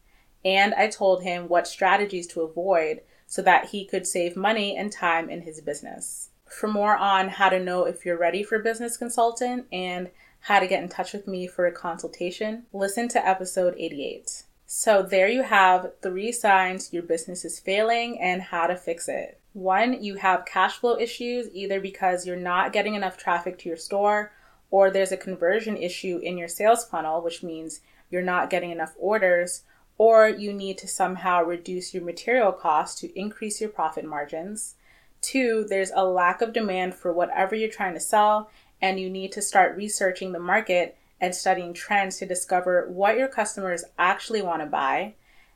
And 0.46 0.74
I 0.76 0.88
told 0.88 1.22
him 1.22 1.50
what 1.50 1.68
strategies 1.68 2.28
to 2.28 2.44
avoid 2.44 3.02
so 3.26 3.42
that 3.42 3.72
he 3.72 3.84
could 3.84 4.08
save 4.08 4.38
money 4.38 4.78
and 4.78 4.90
time 4.90 5.30
in 5.30 5.42
his 5.42 5.60
business. 5.60 6.30
For 6.46 6.70
more 6.70 6.96
on 6.96 7.28
how 7.28 7.50
to 7.50 7.62
know 7.62 7.84
if 7.84 8.06
you're 8.06 8.18
ready 8.18 8.42
for 8.42 8.58
business 8.58 8.96
consultant 8.96 9.66
and 9.70 10.12
how 10.40 10.62
to 10.62 10.68
get 10.68 10.82
in 10.82 10.88
touch 10.88 11.12
with 11.12 11.28
me 11.28 11.46
for 11.46 11.66
a 11.66 11.74
consultation, 11.74 12.68
listen 12.72 13.10
to 13.10 13.28
episode 13.28 13.76
88. 13.78 14.44
So, 14.70 15.02
there 15.02 15.30
you 15.30 15.44
have 15.44 15.94
three 16.02 16.34
signs 16.34 16.92
your 16.92 17.04
business 17.04 17.46
is 17.46 17.58
failing 17.58 18.20
and 18.20 18.42
how 18.42 18.68
to 18.68 18.76
fix 18.76 19.08
it. 19.08 19.40
One, 19.54 20.04
you 20.04 20.16
have 20.16 20.46
cash 20.46 20.74
flow 20.74 20.98
issues 21.00 21.48
either 21.54 21.80
because 21.80 22.28
you're 22.28 22.36
not 22.36 22.74
getting 22.74 22.94
enough 22.94 23.18
traffic 23.18 23.58
to 23.60 23.70
your 23.70 23.78
store 23.78 24.34
or 24.70 24.92
there's 24.92 25.14
a 25.14 25.18
conversion 25.18 25.78
issue 25.78 26.20
in 26.22 26.38
your 26.38 26.50
sales 26.50 26.84
funnel, 26.84 27.22
which 27.22 27.44
means 27.44 27.80
you're 28.10 28.22
not 28.22 28.50
getting 28.50 28.72
enough 28.72 28.94
orders, 29.00 29.64
or 29.98 30.28
you 30.28 30.52
need 30.52 30.78
to 30.80 30.88
somehow 30.88 31.42
reduce 31.42 31.94
your 31.94 32.04
material 32.04 32.52
costs 32.52 33.00
to 33.00 33.20
increase 33.20 33.62
your 33.62 33.70
profit 33.70 34.04
margins. 34.04 34.76
Two, 35.22 35.66
there's 35.68 35.92
a 35.96 36.04
lack 36.04 36.42
of 36.42 36.52
demand 36.52 36.94
for 36.94 37.14
whatever 37.14 37.56
you're 37.56 37.70
trying 37.70 37.94
to 37.94 38.00
sell, 38.02 38.52
and 38.82 39.00
you 39.00 39.10
need 39.10 39.32
to 39.32 39.42
start 39.42 39.78
researching 39.78 40.34
the 40.34 40.40
market 40.40 40.98
and 41.20 41.34
studying 41.34 41.74
trends 41.74 42.18
to 42.18 42.26
discover 42.26 42.88
what 42.90 43.18
your 43.18 43.28
customers 43.28 43.84
actually 43.98 44.42
want 44.42 44.62
to 44.62 44.68
buy. 44.68 45.16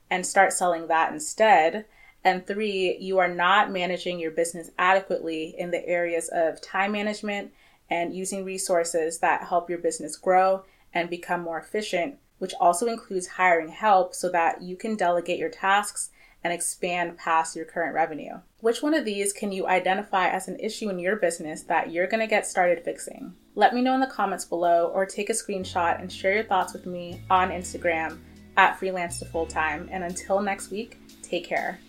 and 0.09 0.25
start 0.25 0.51
selling 0.51 0.87
that 0.87 1.13
instead. 1.13 1.85
And 2.23 2.45
three, 2.45 2.97
you 2.99 3.17
are 3.17 3.29
not 3.29 3.71
managing 3.71 4.19
your 4.19 4.31
business 4.31 4.69
adequately 4.77 5.55
in 5.57 5.71
the 5.71 5.87
areas 5.87 6.29
of 6.31 6.61
time 6.61 6.91
management 6.91 7.51
and 7.89 8.13
using 8.13 8.43
resources 8.43 9.19
that 9.19 9.47
help 9.47 9.69
your 9.69 9.79
business 9.79 10.17
grow 10.17 10.65
and 10.93 11.09
become 11.09 11.41
more 11.41 11.57
efficient, 11.57 12.17
which 12.39 12.53
also 12.59 12.87
includes 12.87 13.27
hiring 13.27 13.69
help 13.69 14.13
so 14.13 14.29
that 14.29 14.61
you 14.61 14.75
can 14.75 14.95
delegate 14.95 15.39
your 15.39 15.49
tasks 15.49 16.11
and 16.43 16.51
expand 16.51 17.17
past 17.17 17.55
your 17.55 17.65
current 17.65 17.93
revenue. 17.93 18.39
Which 18.59 18.81
one 18.81 18.93
of 18.93 19.05
these 19.05 19.31
can 19.31 19.51
you 19.51 19.67
identify 19.67 20.27
as 20.27 20.47
an 20.47 20.59
issue 20.59 20.89
in 20.89 20.99
your 20.99 21.15
business 21.15 21.63
that 21.63 21.91
you're 21.91 22.07
going 22.07 22.19
to 22.19 22.27
get 22.27 22.45
started 22.45 22.83
fixing? 22.83 23.33
Let 23.55 23.73
me 23.73 23.81
know 23.81 23.93
in 23.93 23.99
the 23.99 24.07
comments 24.07 24.45
below 24.45 24.91
or 24.93 25.05
take 25.05 25.29
a 25.29 25.33
screenshot 25.33 25.99
and 25.99 26.11
share 26.11 26.33
your 26.33 26.43
thoughts 26.45 26.71
with 26.71 26.85
me 26.85 27.21
on 27.29 27.49
Instagram 27.49 28.17
at 28.55 28.79
freelance 28.79 29.19
to 29.19 29.25
full 29.25 29.45
time. 29.45 29.89
And 29.91 30.03
until 30.03 30.41
next 30.41 30.71
week, 30.71 30.97
take 31.21 31.45
care. 31.45 31.79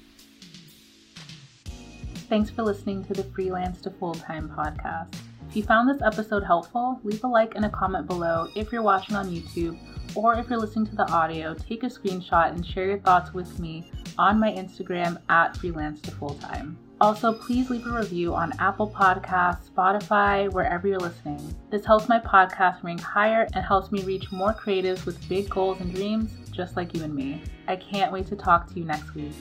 Thanks 2.28 2.50
for 2.50 2.62
listening 2.62 3.04
to 3.04 3.12
the 3.12 3.24
Freelance 3.24 3.80
to 3.82 3.90
Full 3.90 4.14
Time 4.14 4.48
podcast. 4.48 5.14
If 5.48 5.56
you 5.56 5.62
found 5.62 5.88
this 5.88 6.00
episode 6.00 6.42
helpful, 6.42 6.98
leave 7.04 7.22
a 7.24 7.28
like 7.28 7.54
and 7.56 7.66
a 7.66 7.70
comment 7.70 8.06
below 8.06 8.48
if 8.56 8.72
you're 8.72 8.82
watching 8.82 9.14
on 9.14 9.28
YouTube, 9.30 9.78
or 10.16 10.34
if 10.34 10.48
you're 10.48 10.58
listening 10.58 10.86
to 10.86 10.96
the 10.96 11.10
audio, 11.12 11.54
take 11.54 11.82
a 11.82 11.86
screenshot 11.86 12.52
and 12.52 12.64
share 12.64 12.86
your 12.86 12.98
thoughts 13.00 13.34
with 13.34 13.60
me 13.60 13.90
on 14.16 14.40
my 14.40 14.50
Instagram 14.50 15.20
at 15.28 15.56
freelance 15.58 16.00
to 16.00 16.10
full 16.10 16.34
time. 16.36 16.78
Also, 17.02 17.32
please 17.32 17.68
leave 17.68 17.84
a 17.84 17.90
review 17.90 18.32
on 18.32 18.52
Apple 18.60 18.88
Podcasts, 18.88 19.68
Spotify, 19.68 20.48
wherever 20.52 20.86
you're 20.86 21.00
listening. 21.00 21.52
This 21.68 21.84
helps 21.84 22.08
my 22.08 22.20
podcast 22.20 22.80
rank 22.84 23.00
higher 23.00 23.48
and 23.54 23.64
helps 23.64 23.90
me 23.90 24.04
reach 24.04 24.30
more 24.30 24.52
creatives 24.52 25.04
with 25.04 25.28
big 25.28 25.50
goals 25.50 25.80
and 25.80 25.92
dreams, 25.92 26.30
just 26.52 26.76
like 26.76 26.96
you 26.96 27.02
and 27.02 27.12
me. 27.12 27.42
I 27.66 27.74
can't 27.74 28.12
wait 28.12 28.28
to 28.28 28.36
talk 28.36 28.68
to 28.68 28.78
you 28.78 28.84
next 28.84 29.16
week. 29.16 29.34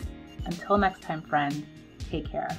Until 0.47 0.75
next 0.79 1.03
time, 1.03 1.21
friend, 1.21 1.63
take 2.09 2.31
care. 2.31 2.49